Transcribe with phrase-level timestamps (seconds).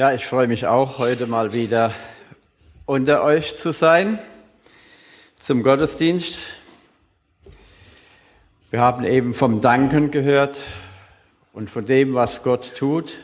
[0.00, 1.92] Ja, ich freue mich auch, heute mal wieder
[2.86, 4.20] unter euch zu sein
[5.40, 6.38] zum Gottesdienst.
[8.70, 10.62] Wir haben eben vom Danken gehört
[11.52, 13.18] und von dem, was Gott tut.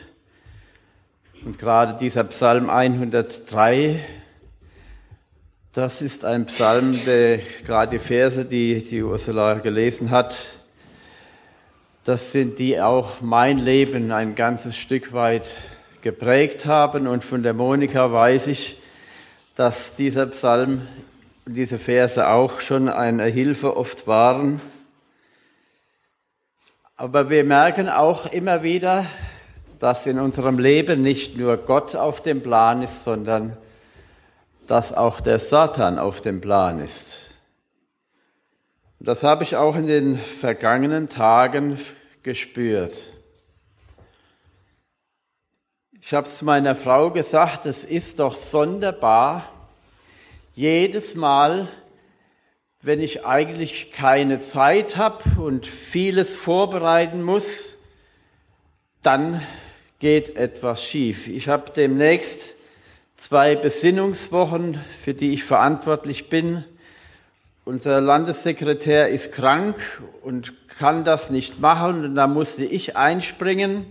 [1.45, 3.97] Und gerade dieser Psalm 103,
[5.71, 10.35] das ist ein Psalm, der gerade die Verse, die die Ursula gelesen hat,
[12.03, 15.55] das sind die auch mein Leben ein ganzes Stück weit
[16.05, 17.07] geprägt haben.
[17.07, 18.77] Und von der Monika weiß ich,
[19.55, 20.87] dass dieser Psalm
[21.47, 24.61] und diese Verse auch schon eine Hilfe oft waren.
[26.95, 29.03] Aber wir merken auch immer wieder,
[29.79, 33.57] dass in unserem Leben nicht nur Gott auf dem Plan ist, sondern
[34.67, 37.31] dass auch der Satan auf dem Plan ist.
[38.99, 41.79] Und das habe ich auch in den vergangenen Tagen
[42.21, 43.14] gespürt.
[46.07, 49.49] Ich habe es meiner Frau gesagt, es ist doch sonderbar,
[50.53, 51.67] jedes Mal,
[52.83, 57.77] wenn ich eigentlich keine Zeit habe und vieles vorbereiten muss,
[59.01, 59.41] dann
[59.97, 61.27] geht etwas schief.
[61.27, 62.53] Ich habe demnächst
[63.15, 66.63] zwei Besinnungswochen, für die ich verantwortlich bin.
[67.63, 69.75] Unser Landessekretär ist krank
[70.21, 73.87] und kann das nicht machen und da musste ich einspringen.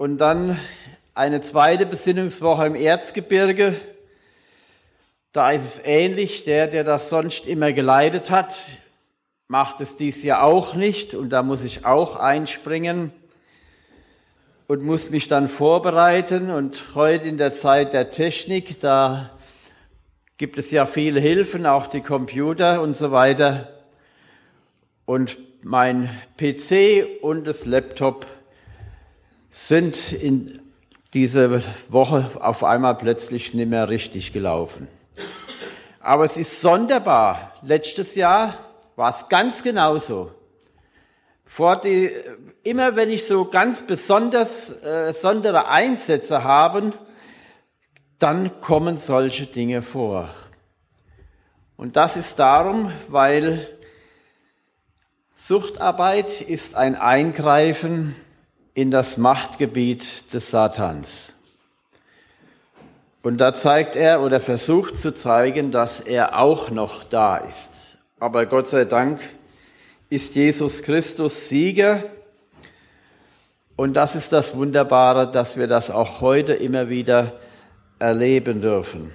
[0.00, 0.58] Und dann
[1.12, 3.74] eine zweite Besinnungswoche im Erzgebirge.
[5.32, 6.44] Da ist es ähnlich.
[6.44, 8.58] Der, der das sonst immer geleitet hat,
[9.46, 11.12] macht es dies Jahr auch nicht.
[11.12, 13.12] Und da muss ich auch einspringen
[14.68, 16.48] und muss mich dann vorbereiten.
[16.48, 19.38] Und heute in der Zeit der Technik, da
[20.38, 23.68] gibt es ja viele Hilfen, auch die Computer und so weiter.
[25.04, 28.39] Und mein PC und das Laptop
[29.50, 30.62] sind in
[31.12, 34.86] dieser Woche auf einmal plötzlich nicht mehr richtig gelaufen.
[35.98, 37.54] Aber es ist sonderbar.
[37.62, 38.54] Letztes Jahr
[38.96, 40.32] war es ganz genauso.
[41.44, 42.10] Vor die,
[42.62, 46.92] immer wenn ich so ganz besonders äh, sondere Einsätze habe,
[48.20, 50.28] dann kommen solche Dinge vor.
[51.76, 53.66] Und das ist darum, weil
[55.34, 58.14] Suchtarbeit ist ein Eingreifen
[58.74, 61.34] in das Machtgebiet des Satans.
[63.22, 67.98] Und da zeigt er oder versucht zu zeigen, dass er auch noch da ist.
[68.18, 69.20] Aber Gott sei Dank
[70.08, 72.02] ist Jesus Christus Sieger.
[73.76, 77.38] Und das ist das Wunderbare, dass wir das auch heute immer wieder
[77.98, 79.12] erleben dürfen.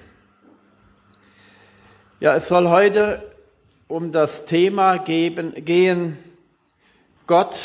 [2.20, 3.24] Ja, es soll heute
[3.88, 6.18] um das Thema geben, gehen,
[7.28, 7.58] Gott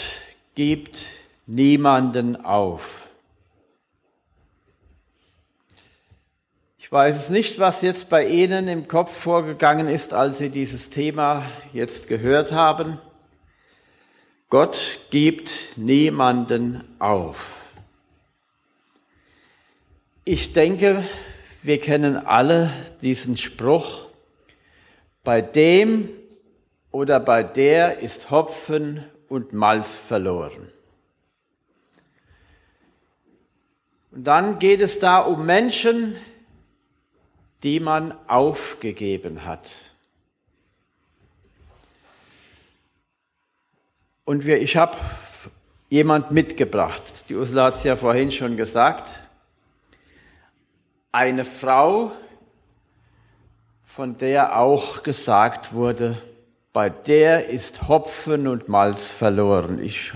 [0.55, 1.07] gibt
[1.47, 3.09] niemanden auf.
[6.79, 10.91] Ich weiß es nicht, was jetzt bei Ihnen im Kopf vorgegangen ist, als Sie dieses
[10.91, 12.99] Thema jetzt gehört haben.
[14.49, 17.59] Gott gibt niemanden auf.
[20.25, 21.05] Ich denke,
[21.63, 22.71] wir kennen alle
[23.03, 24.07] diesen Spruch,
[25.23, 26.09] bei dem
[26.91, 30.73] oder bei der ist Hopfen und Malz verloren.
[34.21, 36.15] Und dann geht es da um Menschen,
[37.63, 39.71] die man aufgegeben hat.
[44.27, 44.99] Und wir, ich habe
[45.89, 47.03] jemand mitgebracht.
[47.31, 49.21] Die Ursula hat es ja vorhin schon gesagt.
[51.13, 52.13] Eine Frau,
[53.87, 56.21] von der auch gesagt wurde,
[56.75, 59.83] bei der ist Hopfen und Malz verloren.
[59.83, 60.13] Ich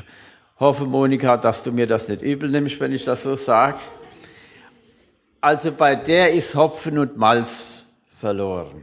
[0.59, 3.78] hoffe, Monika, dass du mir das nicht übel nimmst, wenn ich das so sage.
[5.41, 7.84] Also bei der ist Hopfen und Malz
[8.19, 8.82] verloren.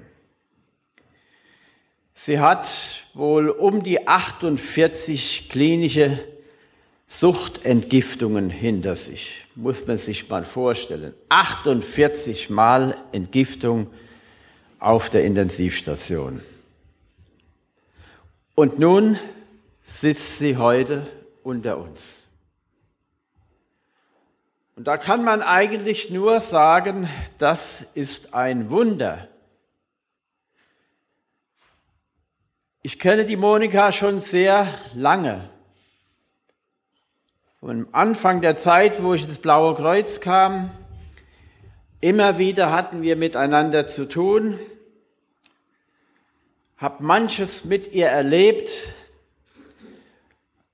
[2.14, 2.68] Sie hat
[3.16, 6.20] wohl um die 48 klinische
[7.08, 9.48] Suchtentgiftungen hinter sich.
[9.56, 11.14] Muss man sich mal vorstellen.
[11.30, 13.88] 48 Mal Entgiftung
[14.80, 16.42] auf der Intensivstation.
[18.54, 19.18] Und nun
[19.82, 21.08] sitzt sie heute
[21.44, 22.28] unter uns.
[24.76, 27.08] Und da kann man eigentlich nur sagen,
[27.38, 29.28] das ist ein Wunder.
[32.82, 35.50] Ich kenne die Monika schon sehr lange.
[37.60, 40.72] Vom Anfang der Zeit, wo ich ins Blaue Kreuz kam,
[42.00, 44.60] immer wieder hatten wir miteinander zu tun,
[46.78, 48.72] habe manches mit ihr erlebt,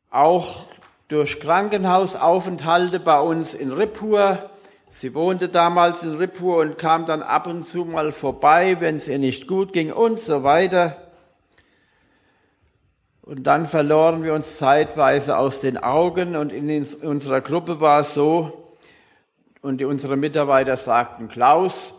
[0.09, 0.65] auch
[1.07, 4.49] durch Krankenhausaufenthalte bei uns in Rippur.
[4.89, 9.07] Sie wohnte damals in Rippur und kam dann ab und zu mal vorbei, wenn es
[9.07, 10.97] ihr nicht gut ging und so weiter.
[13.21, 18.13] Und dann verloren wir uns zeitweise aus den Augen und in unserer Gruppe war es
[18.13, 18.63] so,
[19.61, 21.93] und unsere Mitarbeiter sagten, Klaus,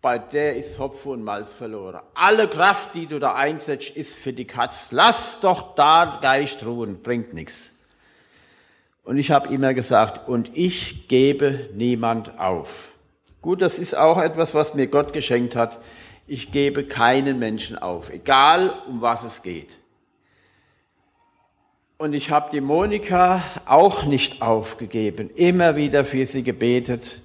[0.00, 2.00] bei der ist Hopfen und Malz verloren.
[2.14, 4.88] Alle Kraft, die du da einsetzt, ist für die Katz.
[4.92, 7.72] Lass doch da Geist ruhen, bringt nichts.
[9.02, 12.88] Und ich habe immer gesagt, und ich gebe niemand auf.
[13.40, 15.78] Gut, das ist auch etwas, was mir Gott geschenkt hat.
[16.26, 19.78] Ich gebe keinen Menschen auf, egal um was es geht.
[21.96, 27.22] Und ich habe die Monika auch nicht aufgegeben, immer wieder für sie gebetet,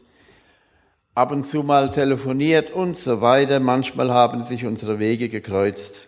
[1.15, 3.59] ab und zu mal telefoniert und so weiter.
[3.59, 6.07] Manchmal haben sich unsere Wege gekreuzt.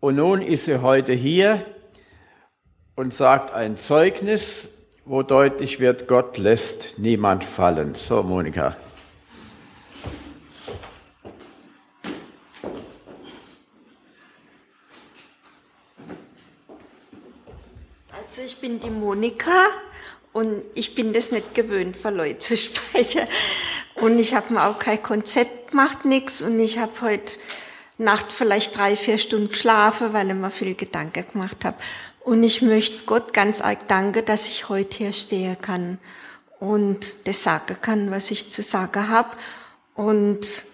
[0.00, 1.64] Und nun ist sie heute hier
[2.94, 7.94] und sagt ein Zeugnis, wo deutlich wird, Gott lässt niemand fallen.
[7.94, 8.76] So, Monika.
[18.10, 19.66] Also ich bin die Monika
[20.32, 23.22] und ich bin das nicht gewöhnt, vor Leuten zu sprechen.
[23.96, 26.42] Und ich habe mir auch kein Konzept gemacht, nix.
[26.42, 27.38] Und ich habe heute
[27.98, 31.76] Nacht vielleicht drei, vier Stunden geschlafen, weil ich mir viel Gedanken gemacht habe.
[32.20, 35.98] Und ich möchte Gott ganz arg danken, dass ich heute hier stehen kann
[36.58, 39.30] und das sagen kann, was ich zu sagen habe.
[39.94, 40.64] Und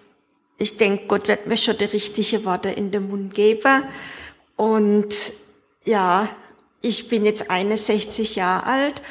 [0.57, 3.83] ich denke, Gott wird mir schon die richtigen Worte in den Mund geben.
[4.55, 5.15] Und
[5.85, 6.27] ja,
[6.81, 9.01] ich bin jetzt 61 Jahre alt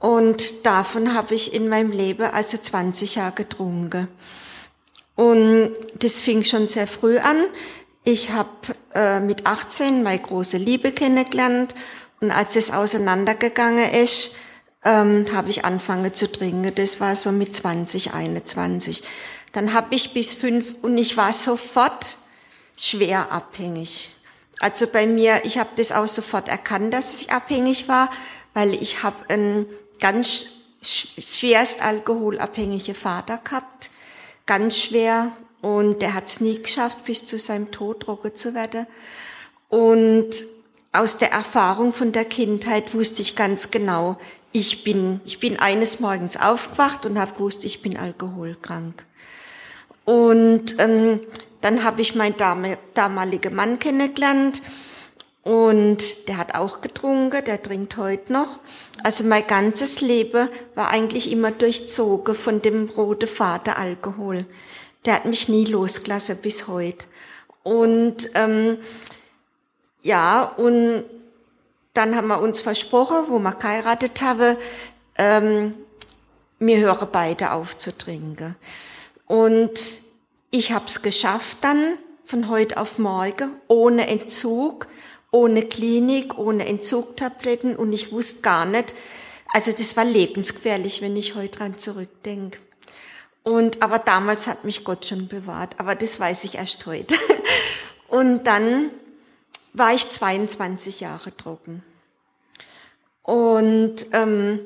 [0.00, 4.08] und davon habe ich in meinem Leben also 20 Jahre getrunken.
[5.16, 7.44] Und das fing schon sehr früh an.
[8.04, 8.50] Ich habe
[8.94, 11.74] äh, mit 18 meine große Liebe kennengelernt
[12.20, 14.36] und als es auseinandergegangen ist,
[14.84, 16.72] ähm, habe ich angefangen zu trinken.
[16.74, 19.02] Das war so mit 20, 21.
[19.52, 22.16] Dann habe ich bis fünf und ich war sofort
[22.78, 24.14] schwer abhängig.
[24.60, 28.10] Also bei mir, ich habe das auch sofort erkannt, dass ich abhängig war,
[28.54, 29.66] weil ich habe einen
[29.98, 30.46] ganz
[30.82, 33.90] schwerst alkoholabhängige Vater gehabt,
[34.46, 38.86] ganz schwer und der hat es nie geschafft, bis zu seinem Tod trocken zu werden.
[39.68, 40.30] Und
[40.92, 44.18] aus der Erfahrung von der Kindheit wusste ich ganz genau,
[44.52, 49.04] ich bin, ich bin eines Morgens aufgewacht und habe gewusst, ich bin alkoholkrank.
[50.04, 51.20] Und ähm,
[51.60, 52.36] dann habe ich meinen
[52.94, 54.62] damaligen Mann kennengelernt
[55.42, 58.58] und der hat auch getrunken, der trinkt heute noch.
[59.02, 64.44] Also mein ganzes Leben war eigentlich immer durchzogen von dem roten Vater Alkohol
[65.04, 67.06] der hat mich nie losgelassen bis heute.
[67.62, 68.78] Und ähm,
[70.02, 71.04] ja, und
[71.94, 74.56] dann haben wir uns versprochen, wo wir geheiratet haben,
[75.16, 75.74] ähm,
[76.58, 78.54] wir hören beide auf zu trinken.
[79.26, 79.78] Und
[80.50, 84.88] ich habe es geschafft dann von heute auf morgen, ohne Entzug,
[85.30, 88.94] ohne Klinik, ohne Entzugtabletten und ich wusste gar nicht,
[89.52, 92.58] also das war lebensgefährlich, wenn ich heute dran zurückdenke.
[93.42, 97.14] Und, aber damals hat mich Gott schon bewahrt, aber das weiß ich erst heute.
[98.08, 98.90] Und dann
[99.72, 101.82] war ich 22 Jahre trocken.
[103.22, 104.60] Und ähm,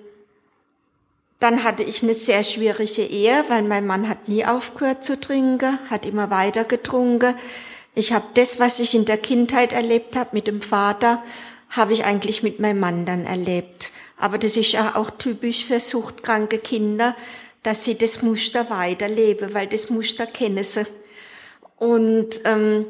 [1.38, 5.78] dann hatte ich eine sehr schwierige Ehe, weil mein Mann hat nie aufgehört zu trinken,
[5.90, 7.35] hat immer weiter getrunken.
[7.94, 11.22] Ich habe das, was ich in der Kindheit erlebt habe mit dem Vater,
[11.68, 13.92] habe ich eigentlich mit meinem Mann dann erlebt.
[14.16, 17.16] Aber das ist ja auch typisch für suchtkranke Kinder,
[17.62, 20.87] dass sie das Muster weiterleben, weil das Muster kennen sie.
[21.76, 22.87] Und ähm,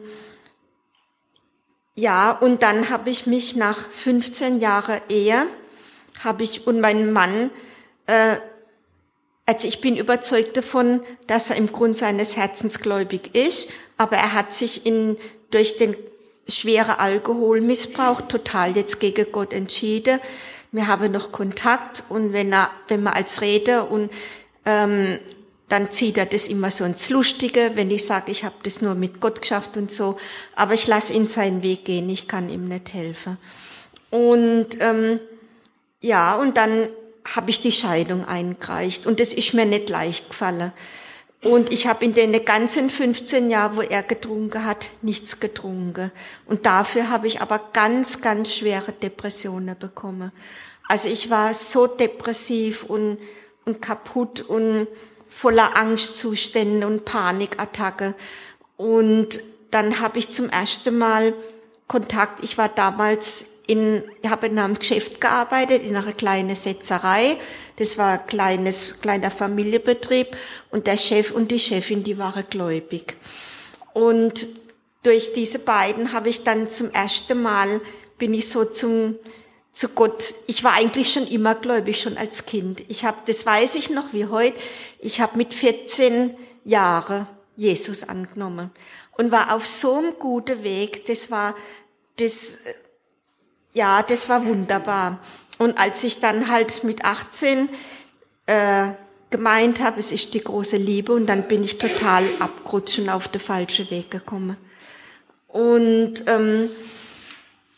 [1.94, 5.46] ja, und dann habe ich mich nach 15 Jahren Ehe,
[6.22, 7.50] habe ich und mein Mann,
[8.06, 8.36] äh,
[9.46, 14.34] also ich bin überzeugt davon, dass er im Grund seines Herzens gläubig ist, aber er
[14.34, 15.16] hat sich in,
[15.50, 15.96] durch den
[16.48, 20.20] schweren Alkoholmissbrauch total jetzt gegen Gott entschieden.
[20.70, 24.10] Wir haben noch Kontakt und wenn er, wenn wir als Rede und
[24.64, 25.18] ähm,
[25.68, 28.94] dann zieht er das immer so ins Lustige, wenn ich sage, ich habe das nur
[28.94, 30.18] mit Gott geschafft und so.
[30.54, 33.38] Aber ich lasse ihn seinen Weg gehen, ich kann ihm nicht helfen.
[34.10, 35.18] Und ähm,
[36.00, 36.88] ja, und dann
[37.34, 40.72] habe ich die Scheidung eingereicht und das ist mir nicht leicht gefallen.
[41.42, 46.12] Und ich habe in den ganzen 15 Jahren, wo er getrunken hat, nichts getrunken.
[46.46, 50.30] Und dafür habe ich aber ganz, ganz schwere Depressionen bekommen.
[50.86, 53.18] Also ich war so depressiv und
[53.64, 54.88] und kaputt und
[55.28, 58.14] voller Angstzustände und Panikattacke.
[58.76, 61.34] Und dann habe ich zum ersten Mal
[61.88, 67.38] Kontakt, ich war damals in, ich habe in einem Geschäft gearbeitet, in einer kleinen Setzerei.
[67.76, 70.36] Das war ein kleines, kleiner Familienbetrieb
[70.70, 73.16] und der Chef und die Chefin, die waren gläubig.
[73.94, 74.46] Und
[75.02, 77.80] durch diese beiden habe ich dann zum ersten Mal,
[78.18, 79.16] bin ich so zum,
[79.72, 80.34] zu Gott.
[80.46, 82.84] Ich war eigentlich schon immer gläubig, schon als Kind.
[82.88, 84.56] Ich habe, das weiß ich noch wie heute,
[85.00, 87.26] ich habe mit 14 Jahren
[87.56, 88.70] Jesus angenommen
[89.16, 91.06] und war auf so einem guten Weg.
[91.06, 91.54] Das war,
[92.16, 92.58] das,
[93.72, 95.18] ja, das war wunderbar.
[95.58, 97.68] Und als ich dann halt mit 18
[98.46, 98.88] äh,
[99.30, 103.28] gemeint habe, es ist die große Liebe, und dann bin ich total abgerutscht und auf
[103.28, 104.56] den falschen Weg gekommen.
[105.48, 106.70] Und ähm,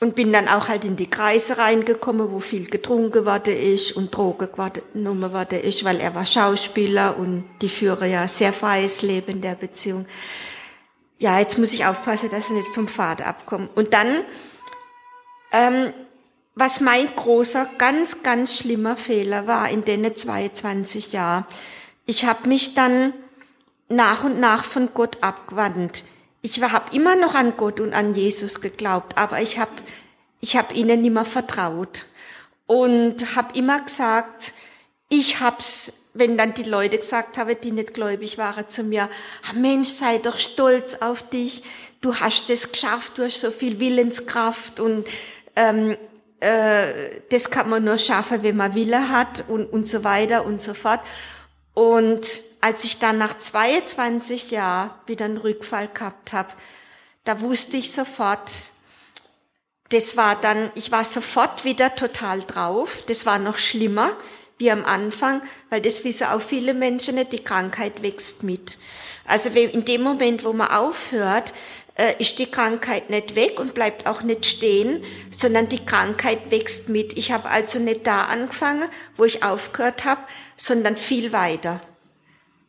[0.05, 4.15] und bin dann auch halt in die Kreise reingekommen, wo viel getrunken worden ist und
[4.15, 4.49] Drogen
[4.93, 9.41] genommen worden ist, weil er war Schauspieler und die führen ja sehr freies Leben in
[9.41, 10.05] der Beziehung.
[11.19, 13.69] Ja, jetzt muss ich aufpassen, dass ich nicht vom Vater abkomme.
[13.75, 14.25] Und dann,
[15.55, 15.95] ähm,
[16.57, 21.47] was mein großer, ganz, ganz schlimmer Fehler war in den 22 Jahren,
[22.07, 23.15] ich habe mich dann
[23.89, 26.05] nach und nach von Gott abgewandt.
[26.43, 29.71] Ich habe immer noch an Gott und an Jesus geglaubt, aber ich habe
[30.41, 32.05] ich hab ihnen nicht vertraut
[32.67, 34.53] und habe immer gesagt,
[35.09, 39.09] ich hab's, wenn dann die Leute gesagt haben, die nicht gläubig waren zu mir,
[39.49, 41.63] ah, Mensch, sei doch stolz auf dich,
[42.01, 45.07] du hast es geschafft, du hast so viel Willenskraft und
[45.57, 45.97] ähm,
[46.41, 50.61] äh, das kann man nur schaffen, wenn man Wille hat und, und so weiter und
[50.61, 51.01] so fort.
[51.73, 52.27] Und
[52.61, 56.51] als ich dann nach 22 Jahren wieder einen Rückfall gehabt habe,
[57.25, 58.51] da wusste ich sofort,
[59.89, 63.03] das war dann, ich war sofort wieder total drauf.
[63.07, 64.13] Das war noch schlimmer
[64.57, 68.79] wie am Anfang, weil das wissen auch viele Menschen nicht, die Krankheit wächst mit.
[69.25, 71.53] Also in dem Moment, wo man aufhört,
[72.19, 77.17] ist die Krankheit nicht weg und bleibt auch nicht stehen, sondern die Krankheit wächst mit.
[77.17, 80.21] Ich habe also nicht da angefangen, wo ich aufgehört habe,
[80.57, 81.81] sondern viel weiter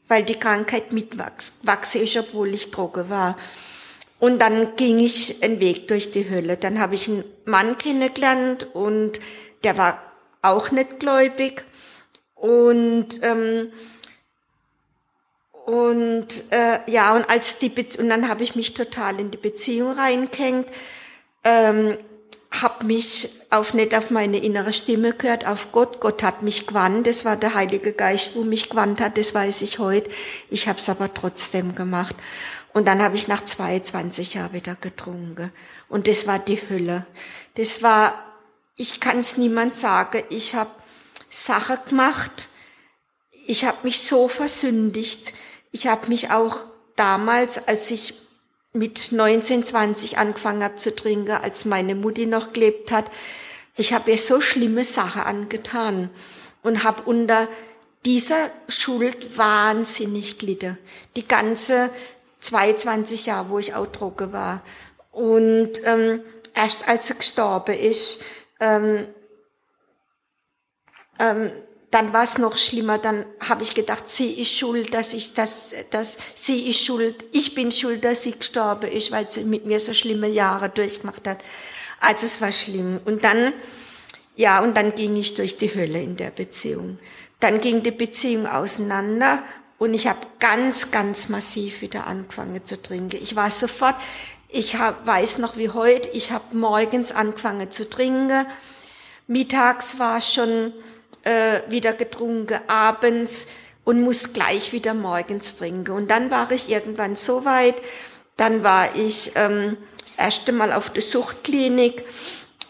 [0.08, 3.38] weil die Krankheit mitwachse ich, obwohl ich Droge war.
[4.20, 6.58] Und dann ging ich einen Weg durch die Hölle.
[6.58, 9.20] Dann habe ich einen Mann kennengelernt und
[9.63, 10.01] der war
[10.41, 11.65] auch nicht gläubig.
[12.36, 13.72] Und ähm,
[15.65, 19.38] und äh, ja und als die Be und dann habe ich mich total in die
[19.38, 20.69] Beziehung reingehängt.
[21.43, 21.98] Ähm,
[22.62, 26.00] habe mich auf nicht auf meine innere Stimme gehört, auf Gott.
[26.00, 27.07] Gott hat mich gewandt.
[27.07, 29.17] Das war der Heilige Geist, wo mich gewandt hat.
[29.17, 30.10] Das weiß ich heute.
[30.50, 32.15] Ich habe es aber trotzdem gemacht.
[32.74, 35.51] Und dann habe ich nach 22 Jahren wieder getrunken.
[35.89, 37.05] Und das war die Hölle.
[37.55, 38.13] Das war,
[38.77, 40.24] ich kann es niemand sagen.
[40.29, 40.72] Ich habe
[41.29, 42.48] Sache gemacht.
[43.48, 45.34] Ich habe mich so versündigt.
[45.75, 46.55] Ich habe mich auch
[46.96, 48.13] damals, als ich
[48.72, 53.12] mit 19, 20 angefangen habe zu trinken, als meine Mutti noch gelebt hat.
[53.75, 56.10] Ich habe ihr so schlimme Sachen angetan
[56.63, 57.50] und habe unter
[58.05, 60.77] dieser Schuld wahnsinnig gelitten.
[61.17, 61.89] Die ganze
[62.39, 64.62] 22 Jahre, wo ich auch Droge war.
[65.12, 66.22] Und ähm,
[66.53, 68.22] erst als sie gestorben ist,
[68.62, 69.08] ähm,
[71.20, 71.51] ähm,
[71.95, 72.97] dann war es noch schlimmer.
[72.97, 77.23] Dann habe ich gedacht, sie ist schuld, dass ich das, dass sie ist schuld.
[77.31, 81.25] Ich bin schuld, dass sie gestorben ist, weil sie mit mir so schlimme Jahre durchgemacht
[81.25, 81.37] hat.
[82.01, 82.99] Also es war schlimm.
[83.05, 83.53] Und dann,
[84.35, 86.99] ja, und dann ging ich durch die Hölle in der Beziehung.
[87.39, 89.41] Dann ging die Beziehung auseinander
[89.77, 93.23] und ich habe ganz, ganz massiv wieder angefangen zu trinken.
[93.23, 93.95] Ich war sofort,
[94.49, 98.45] ich hab, weiß noch wie heute, ich habe morgens angefangen zu trinken.
[99.27, 100.73] Mittags war schon
[101.25, 103.48] äh, wieder getrunken, abends
[103.84, 105.91] und muss gleich wieder morgens trinken.
[105.91, 107.75] Und dann war ich irgendwann so weit,
[108.38, 112.03] dann war ich ähm, das erste Mal auf der Suchtklinik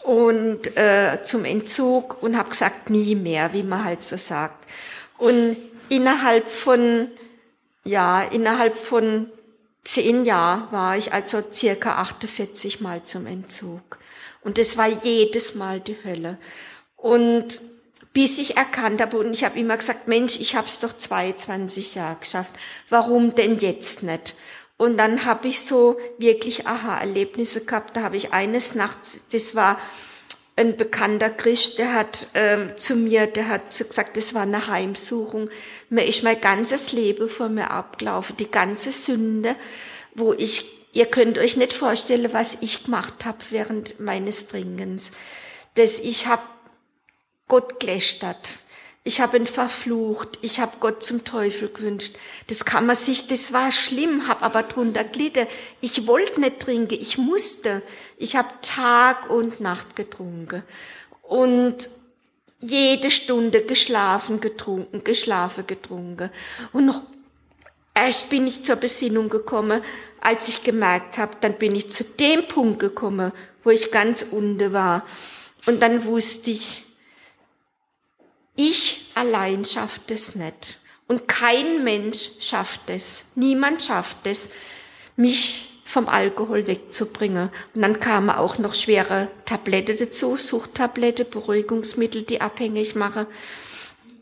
[0.04, 4.68] und äh, zum Entzug und habe gesagt, nie mehr, wie man halt so sagt.
[5.18, 5.58] Und
[5.90, 7.10] innerhalb von,
[7.84, 9.30] ja, innerhalb von
[9.84, 14.00] zehn Jahren war ich also circa 48 Mal zum Entzug.
[14.42, 16.38] Und das war jedes Mal die Hölle.
[16.98, 17.62] Und
[18.16, 21.96] bis ich erkannt habe und ich habe immer gesagt, Mensch, ich habe es doch 22
[21.96, 22.54] Jahre geschafft,
[22.88, 24.36] warum denn jetzt nicht?
[24.78, 27.98] Und dann habe ich so wirklich Aha-Erlebnisse gehabt.
[27.98, 29.78] Da habe ich eines Nachts, das war
[30.56, 34.68] ein bekannter Christ, der hat ähm, zu mir, der hat so gesagt, das war eine
[34.68, 35.50] Heimsuchung.
[35.90, 39.58] Mir ist mein ganzes Leben vor mir abgelaufen, die ganze Sünde,
[40.14, 45.12] wo ich, ihr könnt euch nicht vorstellen, was ich gemacht habe während meines Dringens.
[45.74, 46.44] Das ich habe
[47.48, 48.50] Gott gelästert.
[49.08, 50.40] Ich habe ihn verflucht.
[50.42, 52.16] Ich habe Gott zum Teufel gewünscht.
[52.48, 55.46] Das kann man sich, das war schlimm, hab aber drunter gelitten.
[55.80, 57.84] Ich wollte nicht trinken, ich musste.
[58.18, 60.64] Ich habe Tag und Nacht getrunken.
[61.22, 61.90] Und
[62.60, 66.32] jede Stunde geschlafen, getrunken, geschlafen, getrunken.
[66.74, 67.04] Und noch
[67.94, 69.84] erst bin ich zur Besinnung gekommen,
[70.20, 73.32] als ich gemerkt habe, dann bin ich zu dem Punkt gekommen,
[73.64, 75.06] wo ich ganz unten war.
[75.68, 76.85] Und dann wusste ich,
[78.56, 80.80] ich allein schafft es nicht.
[81.08, 83.26] Und kein Mensch schafft es.
[83.36, 84.50] Niemand schafft es,
[85.16, 87.50] mich vom Alkohol wegzubringen.
[87.76, 93.28] Und dann kamen auch noch schwere Tablette dazu, Suchttablette, Beruhigungsmittel, die abhängig machen.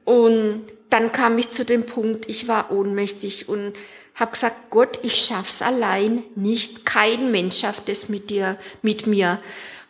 [0.03, 3.73] Und dann kam ich zu dem Punkt, ich war ohnmächtig und
[4.15, 6.85] habe gesagt, Gott, ich schaff's allein nicht.
[6.85, 9.39] Kein Mensch schafft es mit dir, mit mir.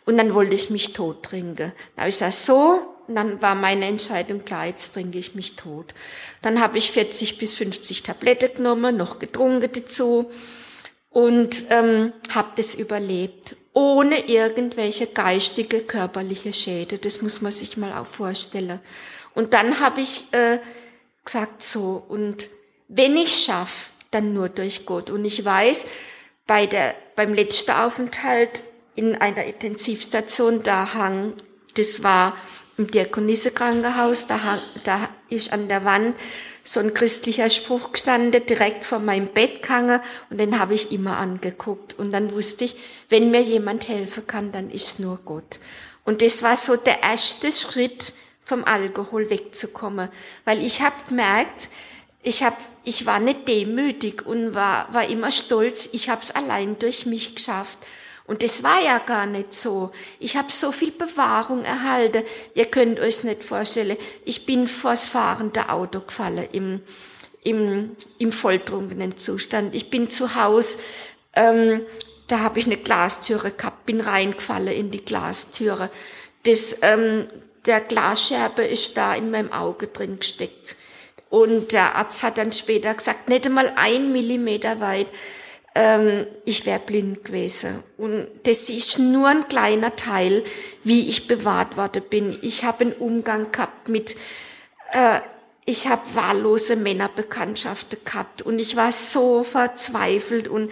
[0.06, 1.72] Und dann wollte ich mich tot trinken.
[1.96, 5.56] Da habe ich gesagt, so, und dann war meine Entscheidung klar, jetzt trinke ich mich
[5.56, 5.94] tot.
[6.42, 10.30] Dann habe ich 40 bis 50 Tabletten genommen, noch getrunken dazu
[11.10, 17.00] und ähm, habe das überlebt, ohne irgendwelche geistige, körperliche Schäden.
[17.00, 18.80] Das muss man sich mal auch vorstellen.
[19.34, 20.58] Und dann habe ich äh,
[21.24, 22.48] gesagt, so, und
[22.88, 25.10] wenn ich schaffe, dann nur durch Gott.
[25.10, 25.86] Und ich weiß,
[26.46, 28.62] bei der, beim letzten Aufenthalt
[28.94, 31.34] in einer Intensivstation, da hang,
[31.74, 32.36] das war
[32.76, 36.16] im Diakonisse-Krankenhaus, da, da ist an der Wand
[36.62, 40.00] so ein christlicher Spruch gestanden, direkt vor meinem Bett gehangen
[40.30, 41.98] und den habe ich immer angeguckt.
[41.98, 42.76] Und dann wusste ich,
[43.08, 45.58] wenn mir jemand helfen kann, dann ist nur Gott.
[46.04, 48.12] Und das war so der erste Schritt,
[48.44, 50.10] vom Alkohol wegzukommen.
[50.44, 51.70] Weil ich habe gemerkt,
[52.22, 56.78] ich, hab, ich war nicht demütig und war, war immer stolz, ich habe es allein
[56.78, 57.78] durch mich geschafft.
[58.26, 59.90] Und das war ja gar nicht so.
[60.18, 62.22] Ich habe so viel Bewahrung erhalten.
[62.54, 63.98] Ihr könnt euch nicht vorstellen.
[64.24, 66.80] Ich bin vors fahrende Auto gefallen im,
[67.42, 69.74] im, im volltrunkenen Zustand.
[69.74, 70.78] Ich bin zu Hause,
[71.34, 71.82] ähm,
[72.26, 75.90] da habe ich eine Glastüre gehabt, bin reingefallen in die Glastüre.
[76.44, 77.26] Das, ähm,
[77.66, 80.76] der Glasscherbe ist da in meinem Auge drin gesteckt.
[81.28, 85.08] Und der Arzt hat dann später gesagt, nicht einmal ein Millimeter weit
[85.74, 87.82] ähm, ich wäre blind gewesen.
[87.96, 90.44] Und das ist nur ein kleiner Teil,
[90.82, 92.38] wie ich bewahrt worden bin.
[92.42, 94.16] Ich habe einen Umgang gehabt mit,
[94.92, 95.20] äh,
[95.66, 100.70] ich habe wahllose Männerbekanntschaften gehabt und ich war so verzweifelt und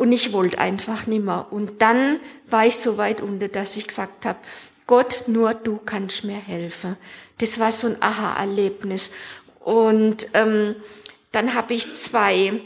[0.00, 1.48] und ich wollte einfach nimmer.
[1.50, 4.38] Und dann war ich so weit unter, dass ich gesagt habe,
[4.86, 6.96] Gott, nur du kannst mir helfen.
[7.36, 9.10] Das war so ein Aha-Erlebnis.
[9.58, 10.76] Und ähm,
[11.32, 12.62] dann habe ich zwei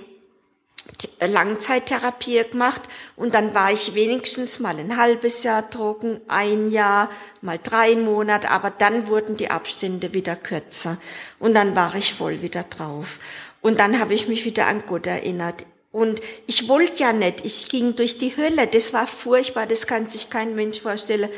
[1.21, 2.83] Langzeittherapie gemacht
[3.17, 8.51] und dann war ich wenigstens mal ein halbes Jahr trocken, ein Jahr, mal drei Monate,
[8.51, 10.99] aber dann wurden die Abstände wieder kürzer
[11.39, 13.19] und dann war ich voll wieder drauf.
[13.61, 15.65] Und dann habe ich mich wieder an Gott erinnert.
[15.91, 20.09] Und ich wollte ja nicht, ich ging durch die Hölle, das war furchtbar, das kann
[20.09, 21.31] sich kein Mensch vorstellen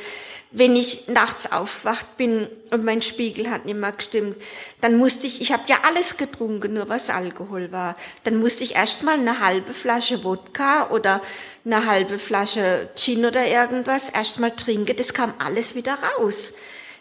[0.52, 4.36] wenn ich nachts aufwacht bin und mein Spiegel hat nicht mehr gestimmt,
[4.80, 8.74] dann musste ich, ich habe ja alles getrunken, nur was Alkohol war, dann musste ich
[8.74, 11.20] erstmal eine halbe Flasche Wodka oder
[11.64, 16.54] eine halbe Flasche Gin oder irgendwas erstmal trinken, das kam alles wieder raus.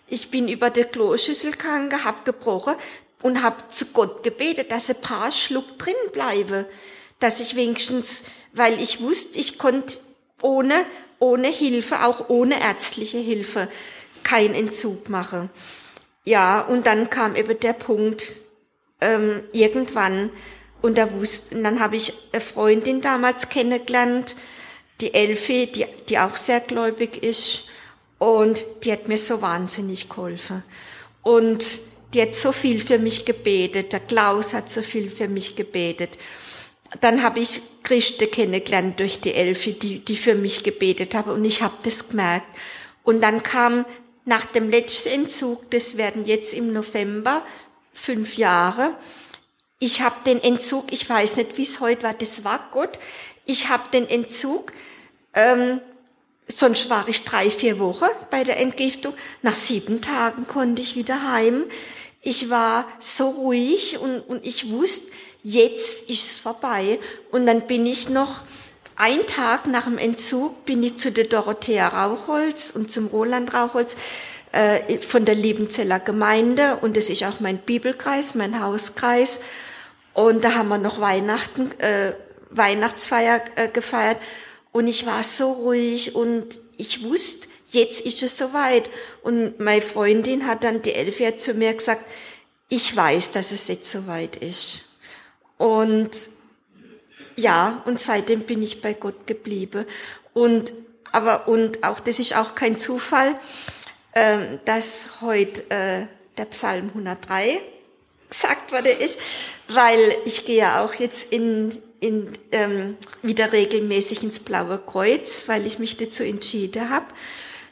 [0.08, 2.76] Ich bin über der Kloschüssel gegangen, hab gebrochen
[3.22, 6.68] und hab zu Gott gebetet, dass ein paar Schluck drin bleibe,
[7.20, 9.98] dass ich wenigstens, weil ich wusste, ich konnte
[10.42, 10.86] ohne
[11.26, 13.68] ohne Hilfe, auch ohne ärztliche Hilfe,
[14.24, 15.50] kein Entzug mache.
[16.24, 18.34] Ja, und dann kam eben der Punkt,
[19.02, 20.30] ähm, irgendwann,
[20.82, 24.36] und da wusste, und dann habe ich eine Freundin damals kennengelernt,
[25.02, 27.70] die Elfi, die, die auch sehr gläubig ist,
[28.20, 30.64] und die hat mir so wahnsinnig geholfen.
[31.22, 31.66] Und
[32.14, 36.18] die hat so viel für mich gebetet, der Klaus hat so viel für mich gebetet
[37.02, 41.46] dann habe ich Christen kennengelernt durch die Elfi, die, die für mich gebetet haben und
[41.46, 42.48] ich habe das gemerkt.
[43.04, 43.86] Und dann kam
[44.26, 47.46] nach dem letzten Entzug, das werden jetzt im November
[47.94, 48.96] fünf Jahre,
[49.80, 52.98] ich habe den Entzug, ich weiß nicht, wie es heute war, das war Gott,
[53.46, 54.72] ich habe den Entzug,
[55.34, 55.82] ähm,
[56.48, 61.32] sonst war ich drei, vier Wochen bei der Entgiftung, nach sieben Tagen konnte ich wieder
[61.32, 61.66] heim.
[62.22, 65.12] Ich war so ruhig und, und ich wusste,
[65.46, 67.00] jetzt ist es vorbei.
[67.32, 68.42] Und dann bin ich noch
[68.96, 73.96] ein Tag nach dem Entzug bin ich zu der Dorothea Rauchholz und zum Roland Rauchholz
[74.54, 79.42] äh, von der Liebenzeller Gemeinde und das ist auch mein Bibelkreis, mein Hauskreis.
[80.14, 82.14] Und da haben wir noch Weihnachten, äh,
[82.50, 84.18] Weihnachtsfeier äh, gefeiert
[84.72, 88.90] und ich war so ruhig und ich wusste, jetzt ist es soweit.
[89.22, 92.06] Und meine Freundin hat dann, die Elfie hat zu mir gesagt,
[92.70, 94.85] ich weiß, dass es jetzt soweit ist.
[95.58, 96.12] Und
[97.36, 99.86] ja, und seitdem bin ich bei Gott geblieben.
[100.34, 100.72] Und
[101.12, 103.36] aber und auch das ist auch kein Zufall,
[104.14, 107.62] äh, dass heute äh, der Psalm 103
[108.30, 109.18] gesagt wurde ist,
[109.70, 115.66] weil ich gehe ja auch jetzt in, in, ähm, wieder regelmäßig ins Blaue Kreuz, weil
[115.66, 117.06] ich mich dazu entschieden habe.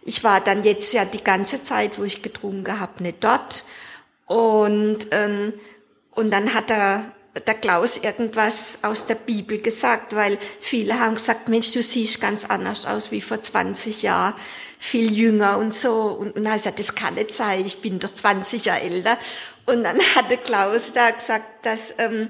[0.03, 3.65] Ich war dann jetzt ja die ganze Zeit, wo ich getrunken habe, nicht dort.
[4.25, 5.53] Und, ähm,
[6.11, 11.49] und dann hat er der Klaus irgendwas aus der Bibel gesagt, weil viele haben gesagt,
[11.49, 14.35] Mensch, du siehst ganz anders aus wie vor 20 Jahren,
[14.77, 15.93] viel jünger und so.
[15.93, 19.17] Und, und er hat gesagt, das kann nicht sein, ich bin doch 20 Jahre älter.
[19.65, 22.29] Und dann hatte Klaus da gesagt, dass, ähm,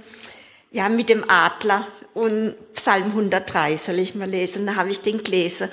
[0.72, 4.66] ja, mit dem Adler und Psalm 103 soll ich mal lesen.
[4.66, 5.70] Da habe ich den gelesen.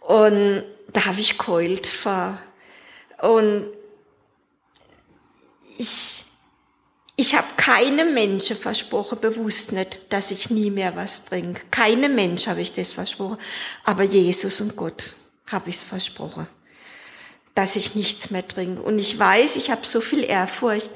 [0.00, 2.38] Und da habe ich keult vor.
[3.20, 3.68] Und
[5.78, 6.24] ich,
[7.22, 11.62] ich habe keinem Menschen versprochen, bewusst nicht, dass ich nie mehr was trinke.
[11.70, 13.38] Keinem Mensch habe ich das versprochen.
[13.84, 15.14] Aber Jesus und Gott
[15.50, 16.46] habe ich es versprochen
[17.54, 18.82] dass ich nichts mehr trinke.
[18.82, 20.90] Und ich weiß, ich habe so viel Ehrfurcht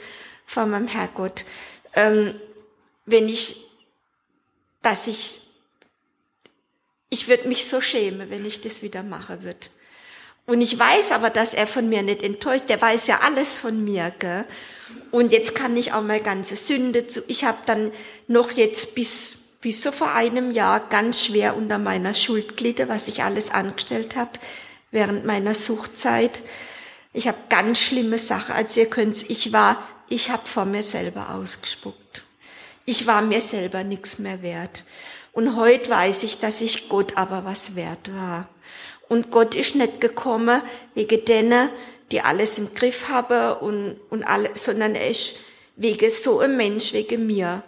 [0.45, 1.45] vor meinem Herrgott,
[1.95, 2.39] ähm,
[3.05, 3.65] wenn ich,
[4.83, 5.41] dass ich,
[7.11, 9.69] ich würde mich so schämen, wenn ich das wieder machen würde.
[10.47, 12.69] Und ich weiß aber, dass er von mir nicht enttäuscht.
[12.69, 14.45] Der weiß ja alles von mir, gell?
[15.11, 17.23] Und jetzt kann ich auch meine ganze Sünde zu.
[17.27, 17.91] Ich habe dann
[18.29, 23.09] noch jetzt bis bis so vor einem Jahr ganz schwer unter meiner Schuld gelitten, was
[23.09, 24.31] ich alles angestellt habe
[24.93, 26.41] während meiner Suchtzeit.
[27.13, 28.55] Ich habe ganz schlimme Sachen.
[28.55, 32.23] Also ihr könnt, ich war, ich habe vor mir selber ausgespuckt.
[32.85, 34.85] Ich war mir selber nichts mehr wert.
[35.33, 38.49] Und heute weiß ich, dass ich Gott aber was wert war.
[39.09, 40.63] Und Gott ist nicht gekommen
[40.95, 41.69] wegen denen,
[42.13, 45.35] die alles im Griff haben und, und alle, sondern er ist
[45.77, 47.63] wegen so ein Mensch, wegen mir.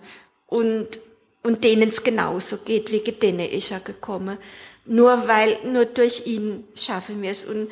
[0.46, 1.00] Und,
[1.42, 4.38] und denen es genauso geht, wegen denen ist er gekommen.
[4.84, 7.44] Nur weil, nur durch ihn schaffen wir es.
[7.44, 7.70] Und,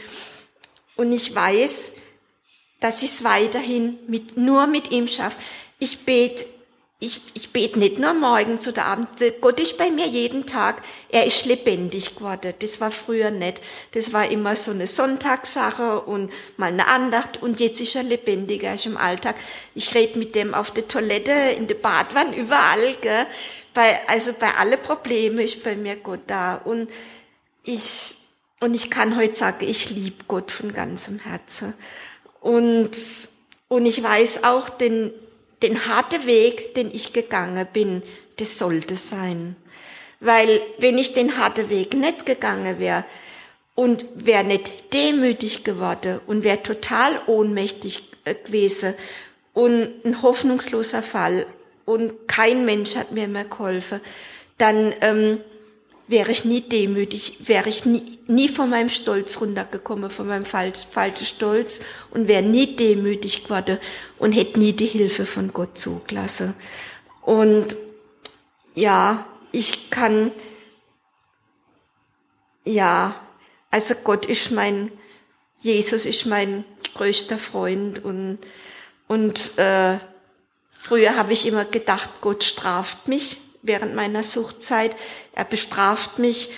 [0.97, 1.95] und ich weiß,
[2.81, 5.39] dass ich es weiterhin mit, nur mit ihm schaffe.
[5.79, 6.45] Ich bete,
[6.99, 9.23] ich, ich bete nicht nur morgens oder abends.
[9.41, 10.83] Gott ist bei mir jeden Tag.
[11.11, 12.55] Er ist lebendig geworden.
[12.59, 13.61] Das war früher nicht.
[13.93, 17.43] Das war immer so eine Sonntagssache und mal eine Andacht.
[17.43, 19.37] Und jetzt ist er lebendiger, er ist im Alltag.
[19.75, 22.97] Ich rede mit dem auf der Toilette, in der Badwanne, überall.
[23.03, 23.27] Gell?
[23.77, 26.55] bei, also bei alle Probleme ist bei mir Gott da.
[26.57, 26.91] Und
[27.65, 28.17] ich,
[28.61, 31.75] und ich kann heute sagen, ich liebe Gott von ganzem Herzen.
[32.41, 32.91] Und,
[33.69, 35.13] und ich weiß auch, den,
[35.62, 38.03] den harten Weg, den ich gegangen bin,
[38.37, 39.57] das sollte sein.
[40.21, 43.05] Weil wenn ich den harten Weg nicht gegangen wäre
[43.75, 48.05] und wäre nicht demütig geworden und wäre total ohnmächtig
[48.45, 48.95] gewesen
[49.53, 51.47] und ein hoffnungsloser Fall
[51.85, 54.01] und kein Mensch hat mir mehr geholfen,
[54.59, 55.40] dann ähm,
[56.09, 60.87] wäre ich nie demütig, wäre ich nie, nie von meinem Stolz runtergekommen, von meinem falsch,
[60.91, 63.79] falschen Stolz und wäre nie demütig geworden
[64.19, 66.55] und hätte nie die Hilfe von Gott zugelassen.
[67.23, 67.77] Und
[68.75, 70.31] ja, ich kann,
[72.65, 73.15] ja,
[73.71, 74.91] also Gott ist mein,
[75.61, 78.39] Jesus ist mein größter Freund und,
[79.09, 79.99] und äh,
[80.87, 84.95] Früher habe ich immer gedacht, Gott straft mich während meiner Suchtzeit.
[85.33, 86.51] Er bestraft mich,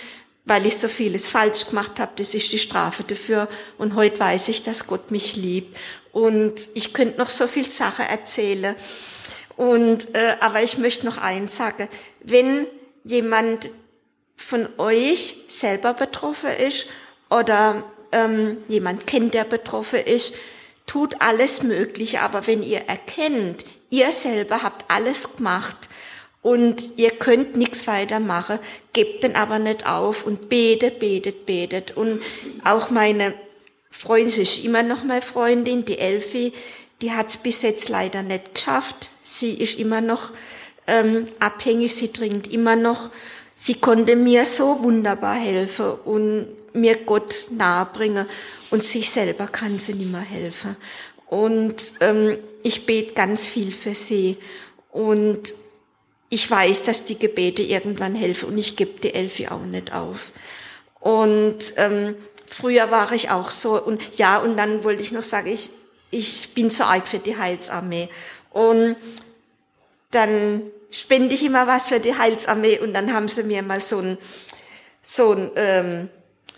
[0.45, 2.11] weil ich so vieles falsch gemacht habe.
[2.15, 3.47] Das ist die Strafe dafür.
[3.77, 5.77] Und heute weiß ich, dass Gott mich liebt.
[6.11, 8.75] Und ich könnte noch so viel Sache erzählen.
[9.55, 11.87] Und äh, aber ich möchte noch eins sagen:
[12.21, 12.65] Wenn
[13.03, 13.69] jemand
[14.35, 16.87] von euch selber betroffen ist
[17.29, 20.33] oder ähm, jemand kennt, der betroffen ist,
[20.85, 22.21] tut alles Mögliche.
[22.21, 25.89] Aber wenn ihr erkennt, Ihr selber habt alles gemacht
[26.41, 28.59] und ihr könnt nichts weitermachen,
[28.93, 31.97] gebt den aber nicht auf und betet, betet, betet.
[31.97, 32.21] Und
[32.63, 33.33] auch meine
[33.91, 36.53] Freundin, sie ist immer noch meine Freundin, die Elfi,
[37.01, 39.09] die hat es bis jetzt leider nicht geschafft.
[39.23, 40.31] Sie ist immer noch
[40.87, 43.09] ähm, abhängig, sie trinkt immer noch.
[43.55, 48.25] Sie konnte mir so wunderbar helfen und mir Gott nahebringen
[48.69, 50.77] und sich selber kann sie nicht mehr helfen.
[51.27, 54.37] Und ähm, ich bete ganz viel für sie.
[54.91, 55.53] Und
[56.29, 60.31] ich weiß, dass die Gebete irgendwann helfen und ich gebe die Elfi auch nicht auf.
[60.99, 62.15] Und ähm,
[62.45, 65.69] früher war ich auch so und ja, und dann wollte ich noch sagen, ich,
[66.11, 68.09] ich bin zu alt für die Heilsarmee.
[68.51, 68.95] Und
[70.11, 73.99] dann spende ich immer was für die Heilsarmee und dann haben sie mir mal so
[73.99, 74.17] ein,
[75.01, 76.09] so ein, ähm,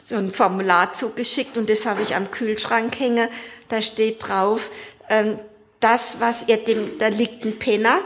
[0.03, 3.29] so ein Formular zugeschickt und das habe ich am Kühlschrank hängen.
[3.69, 4.69] Da steht drauf,
[5.09, 5.39] ähm,
[5.79, 8.01] das, was ihr dem, da liegt ein Penner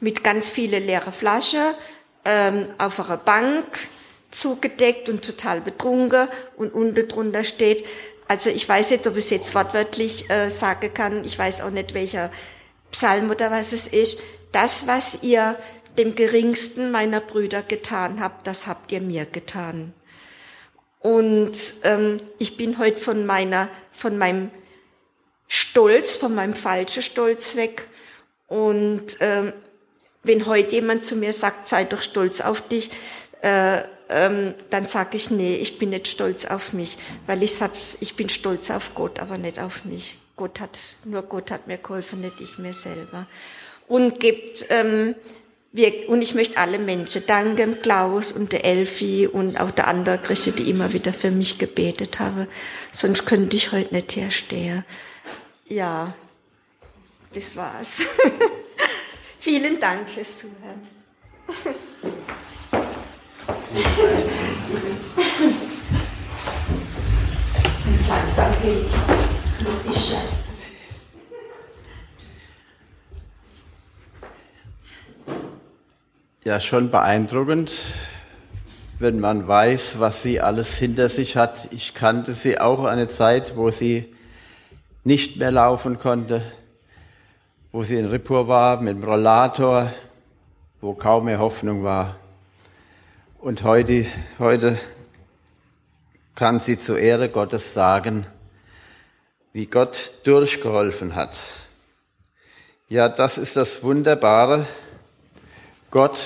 [0.00, 1.74] mit ganz viele leere Flaschen
[2.24, 3.66] ähm, auf einer Bank
[4.30, 7.84] zugedeckt und total betrunken und unten drunter steht,
[8.28, 11.70] also ich weiß jetzt, ob ich es jetzt wortwörtlich äh, sagen kann, ich weiß auch
[11.70, 12.30] nicht, welcher
[12.90, 14.18] Psalm oder was es ist,
[14.52, 15.56] das, was ihr
[15.96, 19.94] dem geringsten meiner Brüder getan habt, das habt ihr mir getan.
[21.00, 24.50] Und ähm, ich bin heute von meiner, von meinem
[25.46, 27.86] Stolz, von meinem falschen Stolz weg.
[28.48, 29.52] Und ähm,
[30.26, 32.90] wenn heute jemand zu mir sagt, sei doch stolz auf dich,
[33.42, 37.98] äh, ähm, dann sage ich, nee, ich bin nicht stolz auf mich, weil ich hab's,
[38.00, 40.18] ich bin stolz auf Gott, aber nicht auf mich.
[40.36, 43.26] Gott hat, nur Gott hat mir geholfen, nicht ich mir selber.
[43.88, 45.14] Und gibt, ähm,
[45.72, 50.18] wir, und ich möchte alle Menschen danken, Klaus und der Elfi und auch der andere
[50.18, 52.46] Christen, die immer wieder für mich gebetet haben.
[52.92, 54.84] Sonst könnte ich heute nicht herstehen.
[55.66, 56.14] Ja,
[57.32, 58.04] das war's.
[59.46, 60.88] Vielen Dank fürs Zuhören.
[68.08, 68.52] Langsam.
[68.64, 70.48] Ich.
[76.42, 77.72] Ja, schon beeindruckend,
[78.98, 81.68] wenn man weiß, was sie alles hinter sich hat.
[81.70, 84.12] Ich kannte sie auch eine Zeit, wo sie
[85.04, 86.42] nicht mehr laufen konnte,
[87.76, 89.92] wo sie in Rippur war mit dem Rollator,
[90.80, 92.16] wo kaum mehr Hoffnung war.
[93.38, 94.06] Und heute,
[94.38, 94.78] heute
[96.34, 98.24] kann sie zur Ehre Gottes sagen,
[99.52, 101.36] wie Gott durchgeholfen hat.
[102.88, 104.66] Ja, das ist das Wunderbare.
[105.90, 106.18] Gott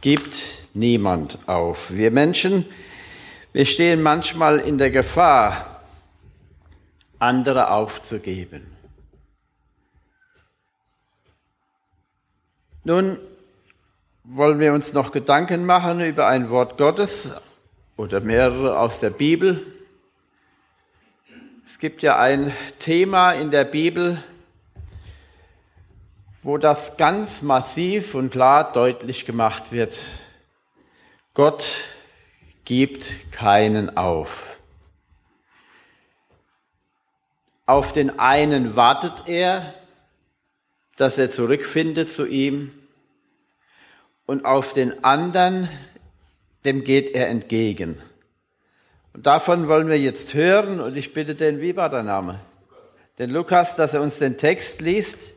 [0.00, 1.90] gibt niemand auf.
[1.90, 2.64] Wir Menschen,
[3.52, 5.82] wir stehen manchmal in der Gefahr,
[7.18, 8.73] andere aufzugeben.
[12.86, 13.18] Nun,
[14.24, 17.34] wollen wir uns noch Gedanken machen über ein Wort Gottes
[17.96, 19.66] oder mehrere aus der Bibel.
[21.64, 24.22] Es gibt ja ein Thema in der Bibel,
[26.42, 29.98] wo das ganz massiv und klar deutlich gemacht wird.
[31.32, 31.64] Gott
[32.66, 34.58] gibt keinen auf.
[37.64, 39.72] Auf den einen wartet er,
[40.96, 42.72] dass er zurückfindet zu ihm
[44.26, 45.68] und auf den anderen,
[46.64, 48.00] dem geht er entgegen.
[49.12, 52.40] Und davon wollen wir jetzt hören und ich bitte den, wie war der Name?
[53.18, 55.34] Den Lukas, dass er uns den Text liest.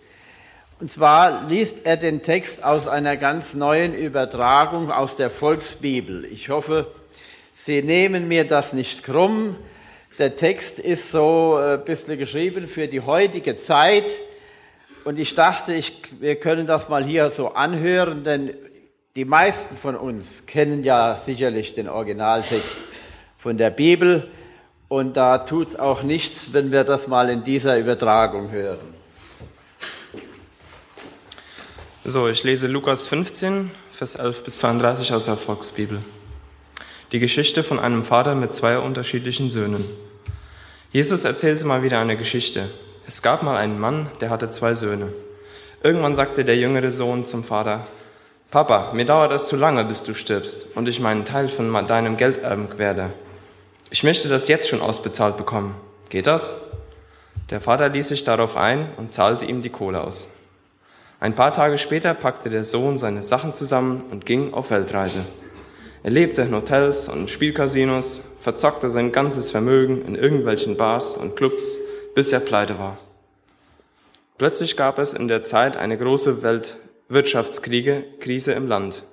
[0.80, 6.26] Und zwar liest er den Text aus einer ganz neuen Übertragung aus der Volksbibel.
[6.26, 6.88] Ich hoffe,
[7.54, 9.56] Sie nehmen mir das nicht krumm.
[10.20, 14.06] Der Text ist so ein bisschen geschrieben für die heutige Zeit.
[15.08, 18.54] Und ich dachte, ich, wir können das mal hier so anhören, denn
[19.16, 22.80] die meisten von uns kennen ja sicherlich den Originaltext
[23.38, 24.30] von der Bibel
[24.90, 28.80] und da tut es auch nichts, wenn wir das mal in dieser Übertragung hören.
[32.04, 36.00] So, ich lese Lukas 15, Vers 11 bis 32 aus der Volksbibel.
[37.14, 39.82] Die Geschichte von einem Vater mit zwei unterschiedlichen Söhnen.
[40.92, 42.68] Jesus erzählte mal wieder eine Geschichte.
[43.10, 45.14] Es gab mal einen Mann, der hatte zwei Söhne.
[45.82, 47.88] Irgendwann sagte der jüngere Sohn zum Vater,
[48.52, 52.18] Papa, mir dauert es zu lange, bis du stirbst und ich meinen Teil von deinem
[52.18, 53.12] Geld erben werde.
[53.92, 55.74] Ich möchte das jetzt schon ausbezahlt bekommen.
[56.10, 56.64] Geht das?
[57.50, 60.28] Der Vater ließ sich darauf ein und zahlte ihm die Kohle aus.
[61.22, 65.24] Ein paar Tage später packte der Sohn seine Sachen zusammen und ging auf Weltreise.
[66.04, 71.78] Er lebte in Hotels und Spielcasinos, verzockte sein ganzes Vermögen in irgendwelchen Bars und Clubs,
[72.18, 72.98] bis er pleite war.
[74.40, 76.78] Plötzlich gab es in der Zeit eine große Welt
[77.10, 79.04] Wirtschaftskriege, Krise im Land.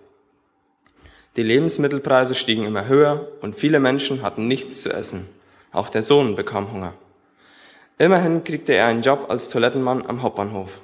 [1.36, 5.28] Die Lebensmittelpreise stiegen immer höher und viele Menschen hatten nichts zu essen.
[5.70, 6.94] Auch der Sohn bekam Hunger.
[7.98, 10.80] Immerhin kriegte er einen Job als Toilettenmann am Hauptbahnhof.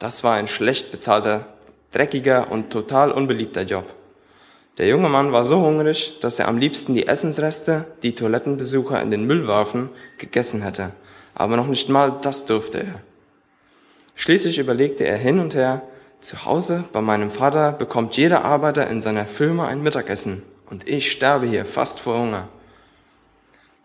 [0.00, 1.46] Das war ein schlecht bezahlter,
[1.92, 3.84] dreckiger und total unbeliebter Job.
[4.78, 9.12] Der junge Mann war so hungrig, dass er am liebsten die Essensreste, die Toilettenbesucher in
[9.12, 10.90] den Müll warfen, gegessen hätte.
[11.38, 13.00] Aber noch nicht mal das durfte er.
[14.14, 15.82] Schließlich überlegte er hin und her,
[16.20, 21.12] zu Hause bei meinem Vater bekommt jeder Arbeiter in seiner Firma ein Mittagessen und ich
[21.12, 22.48] sterbe hier fast vor Hunger.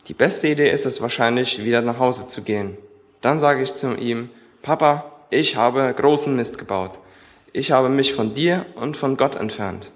[0.08, 2.78] Die beste Idee ist es wahrscheinlich, wieder nach Hause zu gehen.
[3.22, 4.30] Dann sage ich zu ihm,
[4.64, 7.00] Papa, ich habe großen Mist gebaut.
[7.54, 9.92] Ich habe mich von dir und von Gott entfernt.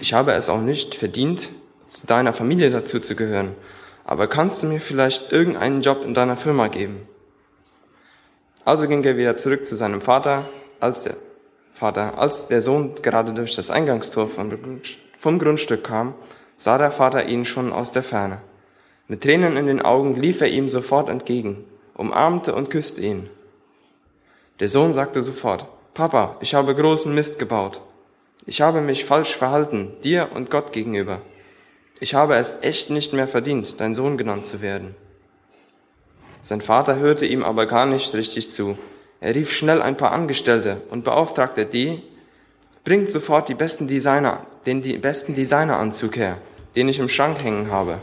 [0.00, 1.50] Ich habe es auch nicht verdient,
[1.86, 3.54] zu deiner Familie dazu zu gehören.
[4.10, 7.06] Aber kannst du mir vielleicht irgendeinen Job in deiner Firma geben?
[8.64, 10.48] Also ging er wieder zurück zu seinem Vater,
[10.80, 11.14] als der
[11.70, 16.14] Vater, als der Sohn gerade durch das Eingangstor vom Grundstück kam,
[16.56, 18.38] sah der Vater ihn schon aus der Ferne.
[19.06, 23.30] Mit Tränen in den Augen lief er ihm sofort entgegen, umarmte und küsste ihn.
[24.58, 27.80] Der Sohn sagte sofort, Papa, ich habe großen Mist gebaut.
[28.44, 31.20] Ich habe mich falsch verhalten, dir und Gott gegenüber.
[32.02, 34.94] Ich habe es echt nicht mehr verdient, dein Sohn genannt zu werden.
[36.40, 38.78] Sein Vater hörte ihm aber gar nicht richtig zu.
[39.20, 42.02] Er rief schnell ein paar Angestellte und beauftragte die,
[42.84, 46.38] bringt sofort die besten Designer, den die besten Designeranzug her,
[46.74, 47.98] den ich im Schrank hängen habe.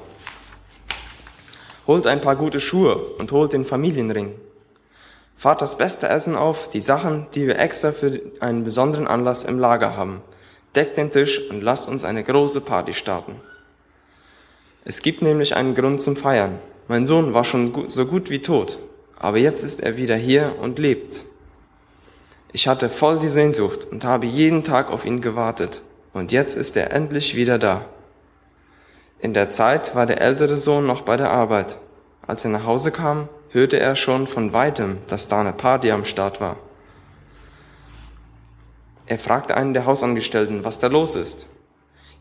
[1.88, 4.36] Holt ein paar gute Schuhe und holt den Familienring.
[5.36, 9.58] Fahrt das beste Essen auf, die Sachen, die wir extra für einen besonderen Anlass im
[9.58, 10.22] Lager haben.
[10.76, 13.42] Deckt den Tisch und lasst uns eine große Party starten.
[14.86, 16.60] Es gibt nämlich einen Grund zum Feiern.
[16.88, 18.80] Mein Sohn war schon so gut wie tot,
[19.18, 21.26] aber jetzt ist er wieder hier und lebt.
[22.54, 25.82] Ich hatte voll die Sehnsucht und habe jeden Tag auf ihn gewartet,
[26.14, 27.86] und jetzt ist er endlich wieder da.
[29.20, 31.78] In der Zeit war der ältere Sohn noch bei der Arbeit.
[32.26, 36.06] Als er nach Hause kam, hörte er schon von weitem, dass da eine Party am
[36.06, 36.58] Start war.
[39.08, 41.48] Er fragte einen der Hausangestellten, was da los ist.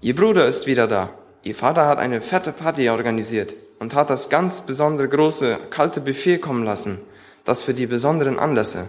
[0.01, 1.11] Ihr Bruder ist wieder da.
[1.47, 6.39] Ihr Vater hat eine fette Party organisiert und hat das ganz besondere große kalte Buffet
[6.39, 7.01] kommen lassen,
[7.45, 8.89] das für die besonderen Anlässe.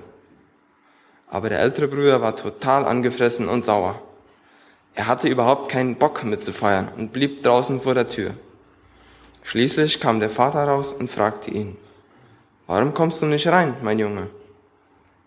[1.30, 4.02] Aber der ältere Bruder war total angefressen und sauer.
[4.96, 8.34] Er hatte überhaupt keinen Bock mitzufeiern und blieb draußen vor der Tür.
[9.44, 11.78] Schließlich kam der Vater raus und fragte ihn,
[12.66, 14.32] Warum kommst du nicht rein, mein Junge?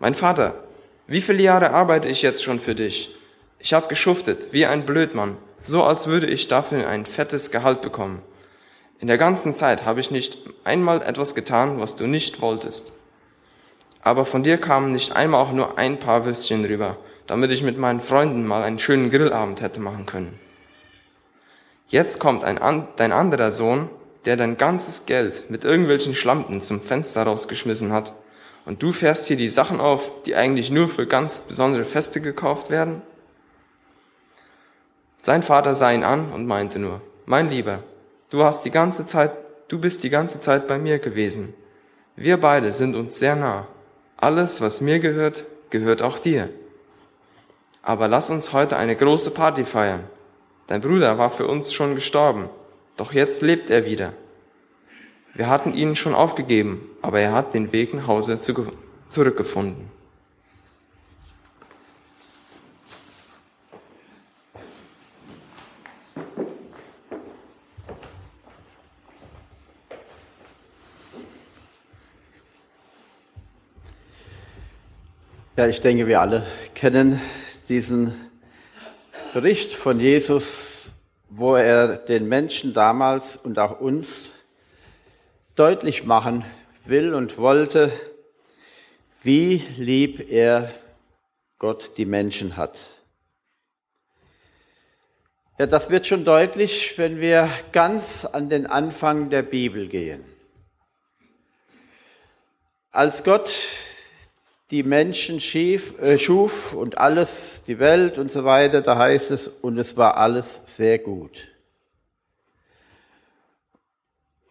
[0.00, 0.64] Mein Vater,
[1.06, 3.14] wie viele Jahre arbeite ich jetzt schon für dich?
[3.60, 8.22] Ich habe geschuftet, wie ein Blödmann, so als würde ich dafür ein fettes Gehalt bekommen.
[8.98, 12.92] In der ganzen Zeit habe ich nicht einmal etwas getan, was du nicht wolltest.
[14.02, 16.96] Aber von dir kamen nicht einmal auch nur ein paar Würstchen rüber,
[17.26, 20.38] damit ich mit meinen Freunden mal einen schönen Grillabend hätte machen können.
[21.86, 23.90] Jetzt kommt ein, dein anderer Sohn,
[24.24, 28.12] der dein ganzes Geld mit irgendwelchen Schlampen zum Fenster rausgeschmissen hat,
[28.66, 32.70] und du fährst hier die Sachen auf, die eigentlich nur für ganz besondere Feste gekauft
[32.70, 33.02] werden?
[35.22, 37.82] Sein Vater sah ihn an und meinte nur, mein Lieber,
[38.30, 39.32] Du hast die ganze Zeit,
[39.66, 41.52] du bist die ganze Zeit bei mir gewesen.
[42.14, 43.66] Wir beide sind uns sehr nah.
[44.16, 46.48] Alles, was mir gehört, gehört auch dir.
[47.82, 50.04] Aber lass uns heute eine große Party feiern.
[50.68, 52.48] Dein Bruder war für uns schon gestorben,
[52.96, 54.12] doch jetzt lebt er wieder.
[55.34, 58.38] Wir hatten ihn schon aufgegeben, aber er hat den Weg nach Hause
[59.08, 59.90] zurückgefunden.
[75.60, 77.20] Ja, ich denke, wir alle kennen
[77.68, 78.14] diesen
[79.34, 80.90] Bericht von Jesus,
[81.28, 84.32] wo er den Menschen damals und auch uns
[85.56, 86.46] deutlich machen
[86.86, 87.92] will und wollte,
[89.22, 90.72] wie lieb er
[91.58, 92.78] Gott die Menschen hat.
[95.58, 100.24] Ja, das wird schon deutlich, wenn wir ganz an den Anfang der Bibel gehen.
[102.92, 103.50] Als Gott
[104.70, 109.48] die Menschen schief, äh, schuf und alles, die Welt und so weiter, da heißt es,
[109.48, 111.48] und es war alles sehr gut.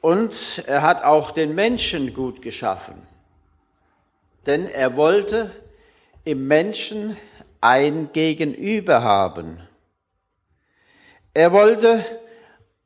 [0.01, 2.95] Und er hat auch den Menschen gut geschaffen,
[4.45, 5.51] denn er wollte
[6.23, 7.17] im Menschen
[7.61, 9.59] ein Gegenüber haben.
[11.33, 12.03] Er wollte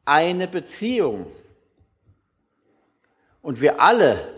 [0.06, 1.28] eine Beziehung.
[3.42, 4.33] Und wir alle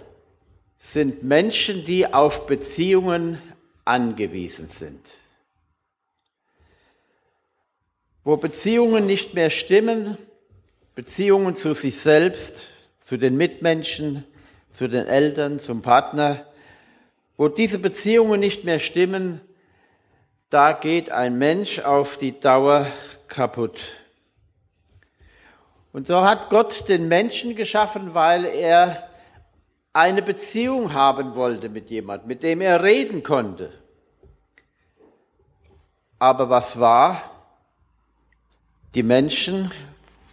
[0.78, 3.42] sind Menschen, die auf Beziehungen
[3.86, 5.18] angewiesen sind.
[8.24, 10.18] Wo Beziehungen nicht mehr stimmen,
[10.96, 14.24] Beziehungen zu sich selbst, zu den Mitmenschen,
[14.70, 16.46] zu den Eltern, zum Partner,
[17.38, 19.42] wo diese Beziehungen nicht mehr stimmen,
[20.50, 22.88] da geht ein Mensch auf die Dauer
[23.28, 23.80] kaputt.
[25.92, 29.10] Und so hat Gott den Menschen geschaffen, weil er
[29.96, 33.72] eine Beziehung haben wollte mit jemand, mit dem er reden konnte.
[36.20, 37.22] Aber was war?
[38.94, 39.72] Die Menschen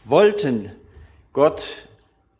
[0.04, 0.74] wollten
[1.32, 1.88] Gott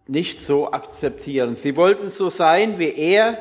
[0.09, 1.55] nicht so akzeptieren.
[1.55, 3.39] Sie wollten so sein wie er.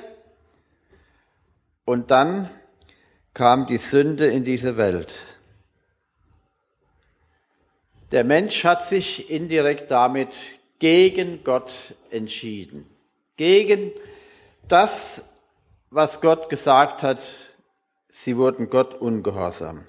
[1.84, 2.52] Und dann
[3.34, 5.12] kam die Sünde in diese Welt.
[8.12, 10.36] Der Mensch hat sich indirekt damit
[10.78, 12.91] gegen Gott entschieden
[13.42, 13.92] gegen
[14.68, 15.26] das,
[15.90, 17.18] was Gott gesagt hat,
[18.08, 19.84] sie wurden Gott ungehorsam.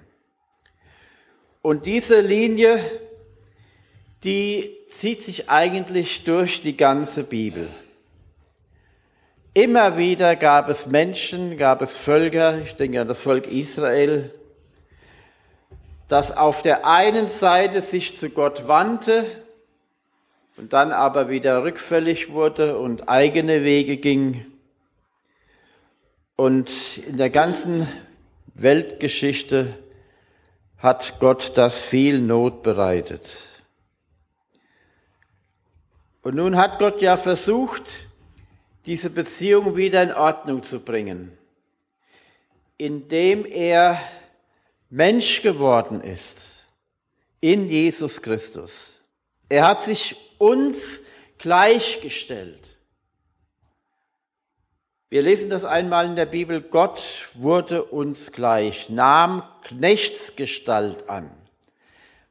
[1.61, 2.81] Und diese Linie,
[4.25, 7.69] die zieht sich eigentlich durch die ganze Bibel.
[9.53, 14.33] Immer wieder gab es Menschen, gab es Völker, ich denke an das Volk Israel,
[16.09, 19.27] das auf der einen Seite sich zu Gott wandte
[20.57, 24.47] und dann aber wieder rückfällig wurde und eigene Wege ging.
[26.37, 27.87] Und in der ganzen
[28.55, 29.79] Weltgeschichte
[30.79, 33.39] hat Gott das viel Not bereitet.
[36.23, 38.09] Und nun hat Gott ja versucht,
[38.87, 41.37] diese Beziehung wieder in Ordnung zu bringen,
[42.79, 44.01] indem er
[44.91, 46.67] Mensch geworden ist
[47.41, 48.99] in Jesus Christus.
[49.49, 51.03] Er hat sich uns
[51.39, 52.79] gleichgestellt.
[55.09, 61.31] Wir lesen das einmal in der Bibel, Gott wurde uns gleich, nahm Knechtsgestalt an,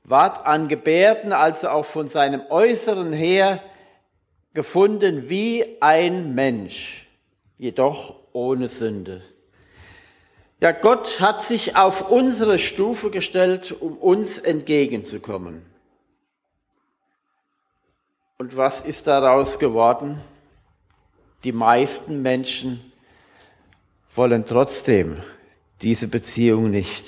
[0.04, 3.64] ward an Gebärden, also auch von seinem Äußeren her,
[4.54, 7.08] gefunden wie ein Mensch,
[7.58, 9.22] jedoch ohne Sünde.
[10.60, 15.71] Ja, Gott hat sich auf unsere Stufe gestellt, um uns entgegenzukommen.
[18.42, 20.20] Und was ist daraus geworden?
[21.44, 22.92] Die meisten Menschen
[24.16, 25.22] wollen trotzdem
[25.84, 27.06] diese Beziehung nicht.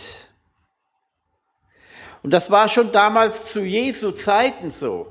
[2.22, 5.08] Und das war schon damals zu Jesu Zeiten so.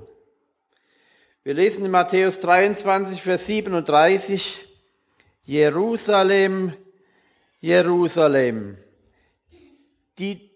[1.42, 4.60] Wir lesen in Matthäus 23, Vers 37,
[5.42, 6.72] Jerusalem,
[7.60, 8.78] Jerusalem,
[10.20, 10.52] die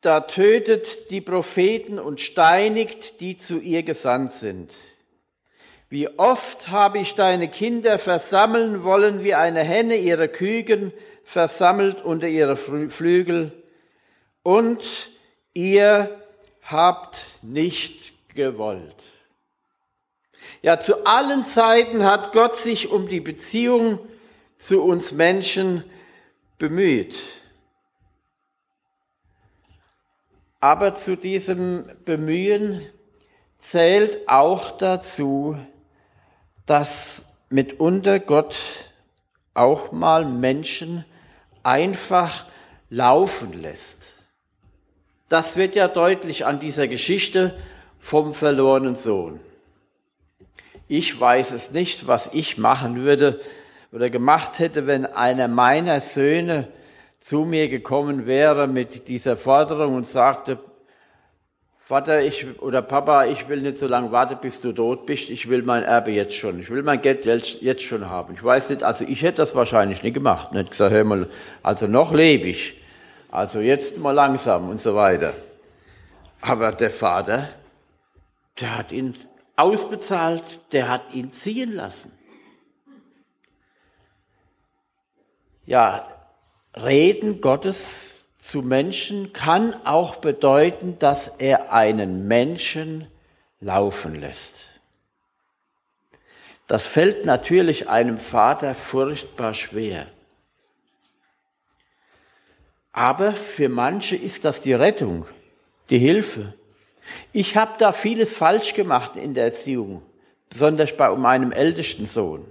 [0.00, 4.72] da tötet die Propheten und steinigt, die zu ihr gesandt sind.
[5.88, 12.28] Wie oft habe ich deine Kinder versammeln wollen, wie eine Henne ihre Küken versammelt unter
[12.28, 13.52] ihre Flügel,
[14.42, 15.10] und
[15.54, 16.20] ihr
[16.62, 19.02] habt nicht gewollt.
[20.62, 23.98] Ja, zu allen Zeiten hat Gott sich um die Beziehung
[24.58, 25.84] zu uns Menschen
[26.58, 27.20] bemüht.
[30.60, 32.84] Aber zu diesem Bemühen
[33.58, 35.58] zählt auch dazu,
[36.66, 38.56] dass mitunter Gott
[39.54, 41.04] auch mal Menschen
[41.62, 42.46] einfach
[42.90, 44.14] laufen lässt.
[45.28, 47.56] Das wird ja deutlich an dieser Geschichte
[47.98, 49.40] vom verlorenen Sohn.
[50.88, 53.40] Ich weiß es nicht, was ich machen würde
[53.90, 56.68] oder gemacht hätte, wenn einer meiner Söhne
[57.18, 60.58] zu mir gekommen wäre mit dieser Forderung und sagte,
[61.86, 65.30] Vater, ich oder Papa, ich will nicht so lange warten, bis du tot bist.
[65.30, 66.58] Ich will mein Erbe jetzt schon.
[66.58, 68.34] Ich will mein Geld jetzt schon haben.
[68.34, 70.52] Ich weiß nicht, also ich hätte das wahrscheinlich nicht gemacht.
[70.52, 71.28] Nicht gesagt, hör mal,
[71.62, 72.74] also noch lebe ich.
[73.30, 75.34] Also jetzt mal langsam und so weiter.
[76.40, 77.50] Aber der Vater,
[78.60, 79.14] der hat ihn
[79.54, 82.10] ausbezahlt, der hat ihn ziehen lassen.
[85.66, 86.04] Ja,
[86.74, 88.15] Reden Gottes
[88.46, 93.08] zu Menschen kann auch bedeuten, dass er einen Menschen
[93.58, 94.68] laufen lässt.
[96.68, 100.06] Das fällt natürlich einem Vater furchtbar schwer.
[102.92, 105.26] Aber für manche ist das die Rettung,
[105.90, 106.54] die Hilfe.
[107.32, 110.02] Ich habe da vieles falsch gemacht in der Erziehung,
[110.48, 112.46] besonders bei meinem ältesten Sohn.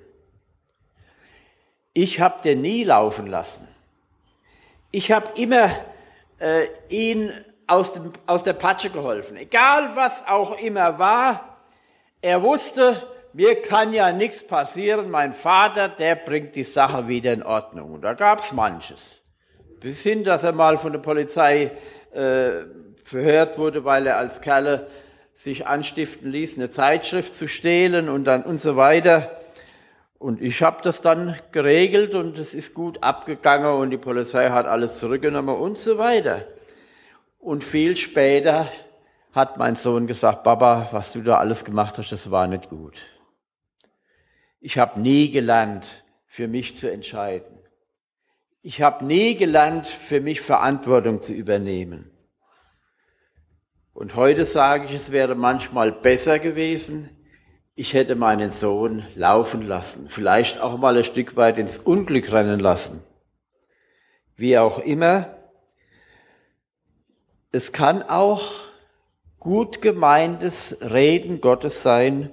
[1.94, 3.75] Ich habe den nie laufen lassen.
[4.96, 5.70] Ich habe immer
[6.40, 7.30] äh, ihn
[7.68, 11.58] aus, dem, aus der Patsche geholfen, egal was auch immer war.
[12.22, 15.12] Er wusste, mir kann ja nichts passieren.
[15.12, 17.92] Mein Vater, der bringt die Sache wieder in Ordnung.
[17.92, 19.22] Und da gab's manches.
[19.82, 21.72] Bis hin, dass er mal von der Polizei
[22.14, 22.64] äh,
[23.04, 24.88] verhört wurde, weil er als Kerle
[25.34, 29.42] sich anstiften ließ, eine Zeitschrift zu stehlen und dann und so weiter.
[30.18, 34.66] Und ich habe das dann geregelt und es ist gut abgegangen und die Polizei hat
[34.66, 36.48] alles zurückgenommen und so weiter.
[37.38, 38.68] Und viel später
[39.34, 42.98] hat mein Sohn gesagt, Papa, was du da alles gemacht hast, das war nicht gut.
[44.62, 47.60] Ich habe nie gelernt, für mich zu entscheiden.
[48.62, 52.10] Ich habe nie gelernt, für mich Verantwortung zu übernehmen.
[53.94, 57.15] Und heute sage ich, es wäre manchmal besser gewesen,
[57.76, 62.60] ich hätte meinen Sohn laufen lassen, vielleicht auch mal ein Stück weit ins Unglück rennen
[62.60, 63.04] lassen.
[64.38, 65.36] Wie auch immer,
[67.52, 68.50] es kann auch
[69.40, 72.32] gut gemeintes Reden Gottes sein,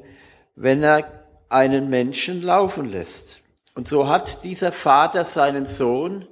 [0.55, 3.43] wenn er einen Menschen laufen lässt.
[3.75, 6.27] Und so hat dieser Vater seinen Sohn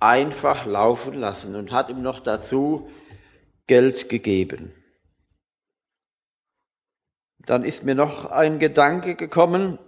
[0.00, 2.88] einfach laufen lassen und hat ihm noch dazu
[3.66, 4.72] Geld gegeben.
[7.46, 9.78] Dann ist mir noch ein Gedanke gekommen,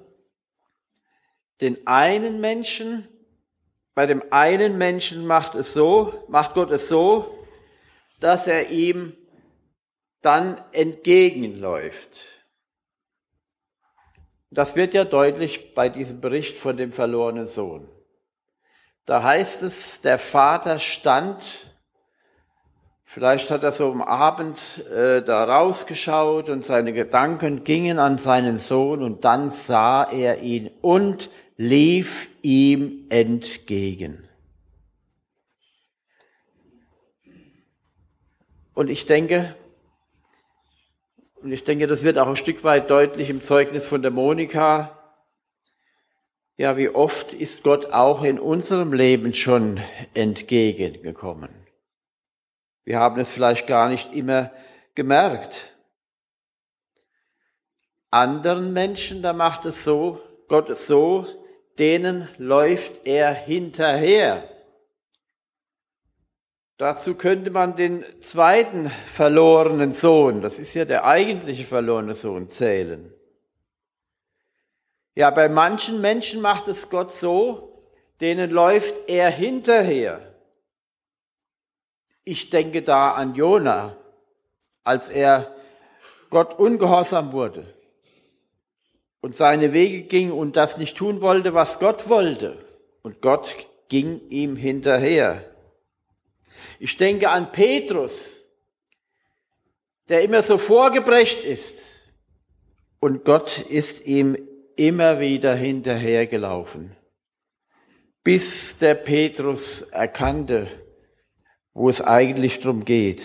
[1.61, 3.09] den einen Menschen,
[3.95, 7.47] bei dem einen Menschen macht es so, macht Gott es so,
[8.19, 9.17] dass er ihm
[10.21, 12.25] dann entgegenläuft.
[14.51, 17.89] Das wird ja deutlich bei diesem Bericht von dem verlorenen Sohn.
[19.05, 21.74] Da heißt es, der Vater stand,
[23.15, 28.59] vielleicht hat er so am Abend äh, da rausgeschaut und seine Gedanken gingen an seinen
[28.59, 34.29] Sohn und dann sah er ihn und lief ihm entgegen.
[38.75, 39.55] Und ich denke,
[41.41, 44.99] und ich denke, das wird auch ein Stück weit deutlich im Zeugnis von der Monika.
[46.57, 49.79] Ja, wie oft ist Gott auch in unserem Leben schon
[50.15, 51.64] entgegengekommen?
[52.85, 54.51] Wir haben es vielleicht gar nicht immer
[54.95, 55.75] gemerkt.
[58.11, 61.27] Anderen Menschen, da macht es so, Gott es so,
[61.79, 64.49] denen läuft er hinterher.
[66.77, 73.13] Dazu könnte man den zweiten verlorenen Sohn, das ist ja der eigentliche verlorene Sohn, zählen.
[75.15, 77.89] Ja, bei manchen Menschen macht es Gott so,
[78.21, 80.34] denen läuft er hinterher.
[82.25, 83.97] Ich denke da an Jona,
[84.83, 85.55] als er
[86.31, 87.67] Gott ungehorsam wurde
[89.21, 92.59] und seine Wege ging und das nicht tun wollte, was Gott wollte.
[93.03, 93.55] Und Gott
[93.89, 95.45] ging ihm hinterher.
[96.79, 98.47] Ich denke an Petrus,
[100.09, 101.91] der immer so vorgebrecht ist.
[103.01, 104.37] Und Gott ist ihm
[104.77, 106.97] immer wieder hinterhergelaufen,
[108.23, 110.67] bis der Petrus erkannte,
[111.75, 113.23] wo es eigentlich drum geht.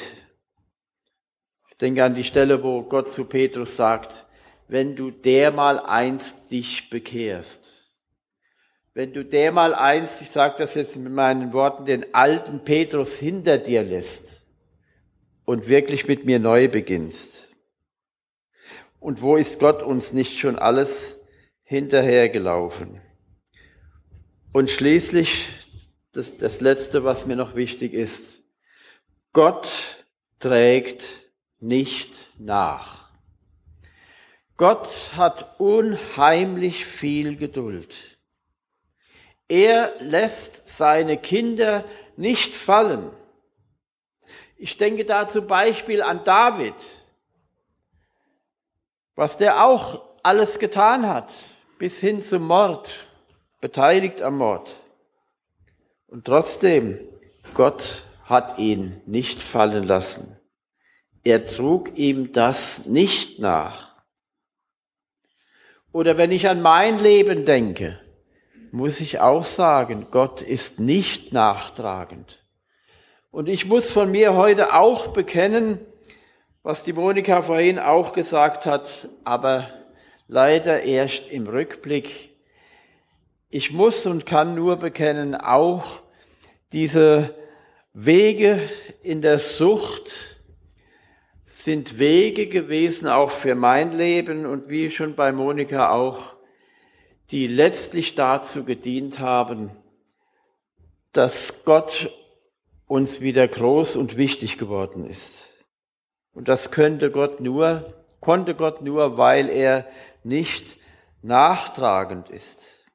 [1.70, 4.26] Ich denke an die Stelle, wo Gott zu Petrus sagt,
[4.68, 7.80] wenn du dermal einst dich bekehrst
[9.00, 13.16] wenn du der mal eins, ich sage das jetzt mit meinen Worten, den alten Petrus
[13.16, 14.42] hinter dir lässt
[15.46, 17.48] und wirklich mit mir neu beginnst.
[19.00, 21.22] Und wo ist Gott uns nicht schon alles
[21.64, 23.00] hinterhergelaufen?
[24.52, 25.48] Und schließlich
[26.12, 28.39] das, das Letzte, was mir noch wichtig ist.
[29.34, 29.70] Gott
[30.40, 31.04] trägt
[31.60, 33.10] nicht nach.
[34.58, 37.96] Gott hat unheimlich viel Geduld.
[39.48, 41.86] Er lässt seine Kinder
[42.18, 43.12] nicht fallen.
[44.58, 46.74] Ich denke da zum Beispiel an David,
[49.16, 51.32] was der auch alles getan hat,
[51.78, 52.90] bis hin zum Mord,
[53.62, 54.70] beteiligt am Mord.
[56.08, 57.00] Und trotzdem,
[57.54, 60.38] Gott hat ihn nicht fallen lassen.
[61.24, 63.96] Er trug ihm das nicht nach.
[65.92, 68.00] Oder wenn ich an mein Leben denke,
[68.72, 72.46] muss ich auch sagen, Gott ist nicht nachtragend.
[73.32, 75.80] Und ich muss von mir heute auch bekennen,
[76.62, 79.68] was die Monika vorhin auch gesagt hat, aber
[80.28, 82.38] leider erst im Rückblick.
[83.50, 86.04] Ich muss und kann nur bekennen, auch
[86.72, 87.34] diese
[87.94, 88.60] Wege
[89.02, 90.40] in der Sucht
[91.44, 96.36] sind Wege gewesen, auch für mein Leben und wie schon bei Monika auch,
[97.32, 99.72] die letztlich dazu gedient haben,
[101.14, 102.12] dass Gott
[102.86, 105.46] uns wieder groß und wichtig geworden ist.
[106.32, 109.88] Und das könnte Gott nur, konnte Gott nur, weil er
[110.24, 110.78] nicht
[111.24, 112.86] nachtragend ist.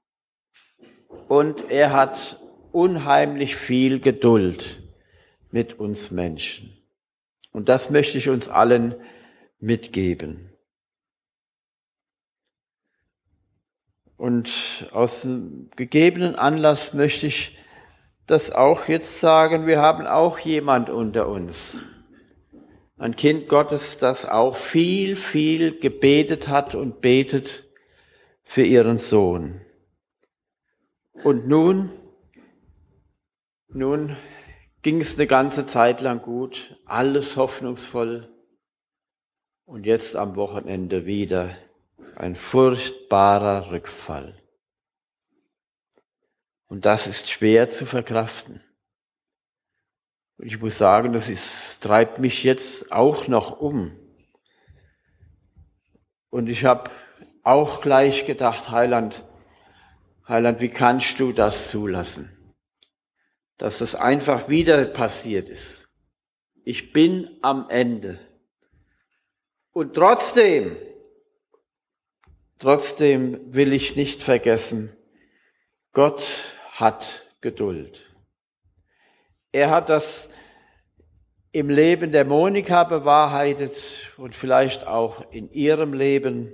[1.26, 2.38] Und er hat
[2.70, 4.83] unheimlich viel Geduld
[5.54, 6.76] mit uns Menschen.
[7.52, 8.96] Und das möchte ich uns allen
[9.60, 10.50] mitgeben.
[14.16, 14.50] Und
[14.90, 17.56] aus dem gegebenen Anlass möchte ich
[18.26, 19.68] das auch jetzt sagen.
[19.68, 21.82] Wir haben auch jemand unter uns.
[22.98, 27.72] Ein Kind Gottes, das auch viel, viel gebetet hat und betet
[28.42, 29.60] für ihren Sohn.
[31.22, 31.92] Und nun,
[33.68, 34.16] nun
[34.84, 38.30] ging es eine ganze Zeit lang gut, alles hoffnungsvoll.
[39.64, 41.56] Und jetzt am Wochenende wieder
[42.16, 44.38] ein furchtbarer Rückfall.
[46.66, 48.62] Und das ist schwer zu verkraften.
[50.36, 53.96] Und ich muss sagen, das ist, treibt mich jetzt auch noch um.
[56.28, 56.90] Und ich habe
[57.42, 59.24] auch gleich gedacht, Heiland,
[60.28, 62.33] Heiland, wie kannst du das zulassen?
[63.58, 65.88] Dass das einfach wieder passiert ist.
[66.64, 68.18] Ich bin am Ende.
[69.72, 70.76] Und trotzdem,
[72.58, 74.96] trotzdem will ich nicht vergessen,
[75.92, 78.00] Gott hat Geduld.
[79.52, 80.30] Er hat das
[81.52, 86.52] im Leben der Monika bewahrheitet und vielleicht auch in ihrem Leben.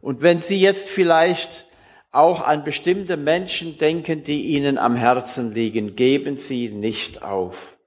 [0.00, 1.66] Und wenn Sie jetzt vielleicht
[2.12, 7.78] auch an bestimmte Menschen denken, die Ihnen am Herzen liegen, geben Sie nicht auf.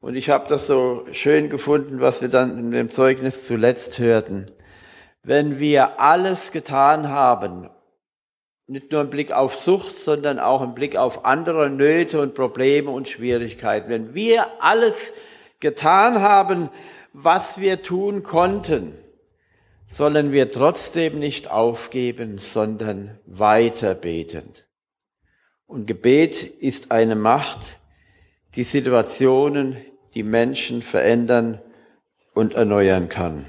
[0.00, 4.46] Und ich habe das so schön gefunden, was wir dann in dem Zeugnis zuletzt hörten.
[5.22, 7.70] Wenn wir alles getan haben,
[8.66, 12.90] nicht nur im Blick auf Sucht, sondern auch im Blick auf andere Nöte und Probleme
[12.90, 15.14] und Schwierigkeiten, wenn wir alles
[15.60, 16.68] getan haben,
[17.12, 18.96] was wir tun konnten,
[19.88, 24.52] sollen wir trotzdem nicht aufgeben, sondern weiter beten.
[25.66, 27.80] Und Gebet ist eine Macht,
[28.54, 29.78] die Situationen,
[30.14, 31.60] die Menschen verändern
[32.34, 33.46] und erneuern kann.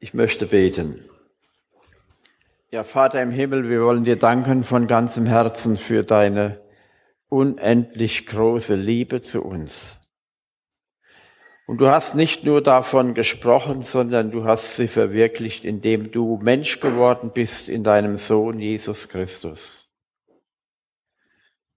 [0.00, 1.04] Ich möchte beten.
[2.72, 6.60] Ja, Vater im Himmel, wir wollen dir danken von ganzem Herzen für deine
[7.28, 10.00] unendlich große Liebe zu uns.
[11.66, 16.80] Und du hast nicht nur davon gesprochen, sondern du hast sie verwirklicht, indem du Mensch
[16.80, 19.90] geworden bist in deinem Sohn Jesus Christus.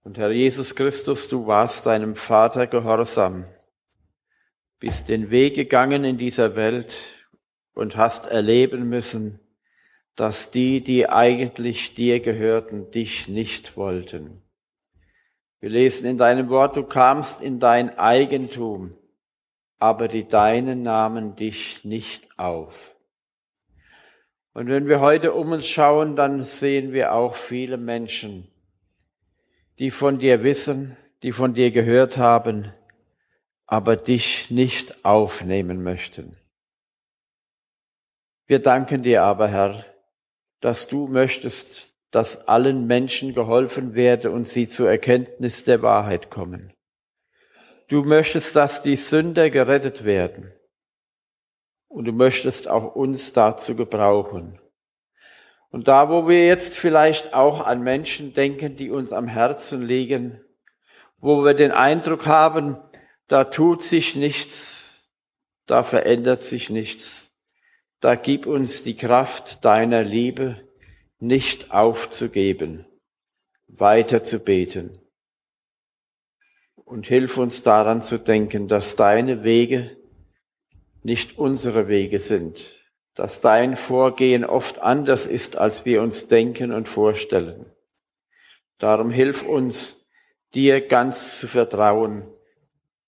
[0.02, 3.46] Und Herr Jesus Christus, du warst deinem Vater gehorsam,
[4.78, 6.94] bist den Weg gegangen in dieser Welt
[7.72, 9.40] und hast erleben müssen,
[10.16, 14.42] dass die, die eigentlich dir gehörten, dich nicht wollten.
[15.60, 18.97] Wir lesen in deinem Wort, du kamst in dein Eigentum
[19.78, 22.96] aber die Deinen nahmen dich nicht auf.
[24.52, 28.48] Und wenn wir heute um uns schauen, dann sehen wir auch viele Menschen,
[29.78, 32.72] die von dir wissen, die von dir gehört haben,
[33.66, 36.36] aber dich nicht aufnehmen möchten.
[38.46, 39.84] Wir danken dir aber, Herr,
[40.60, 46.72] dass du möchtest, dass allen Menschen geholfen werde und sie zur Erkenntnis der Wahrheit kommen.
[47.88, 50.52] Du möchtest, dass die Sünder gerettet werden.
[51.88, 54.60] Und du möchtest auch uns dazu gebrauchen.
[55.70, 60.44] Und da, wo wir jetzt vielleicht auch an Menschen denken, die uns am Herzen liegen,
[61.16, 62.76] wo wir den Eindruck haben,
[63.26, 65.10] da tut sich nichts,
[65.64, 67.34] da verändert sich nichts,
[68.00, 70.56] da gib uns die Kraft deiner Liebe,
[71.20, 72.86] nicht aufzugeben,
[73.66, 75.07] weiter zu beten
[76.88, 79.96] und hilf uns daran zu denken, dass deine Wege
[81.02, 86.88] nicht unsere Wege sind, dass dein Vorgehen oft anders ist, als wir uns denken und
[86.88, 87.66] vorstellen.
[88.78, 90.06] Darum hilf uns,
[90.54, 92.26] dir ganz zu vertrauen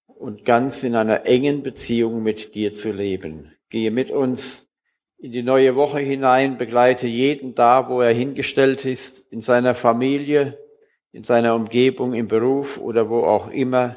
[0.07, 3.55] und ganz in einer engen Beziehung mit dir zu leben.
[3.71, 4.69] Gehe mit uns
[5.17, 10.59] in die neue Woche hinein, begleite jeden da, wo er hingestellt ist, in seiner Familie,
[11.13, 13.97] in seiner Umgebung, im Beruf oder wo auch immer.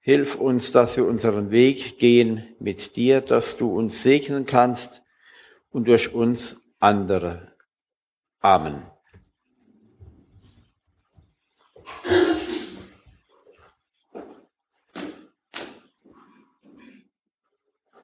[0.00, 5.02] Hilf uns, dass wir unseren Weg gehen mit dir, dass du uns segnen kannst
[5.70, 7.52] und durch uns andere.
[8.40, 8.89] Amen.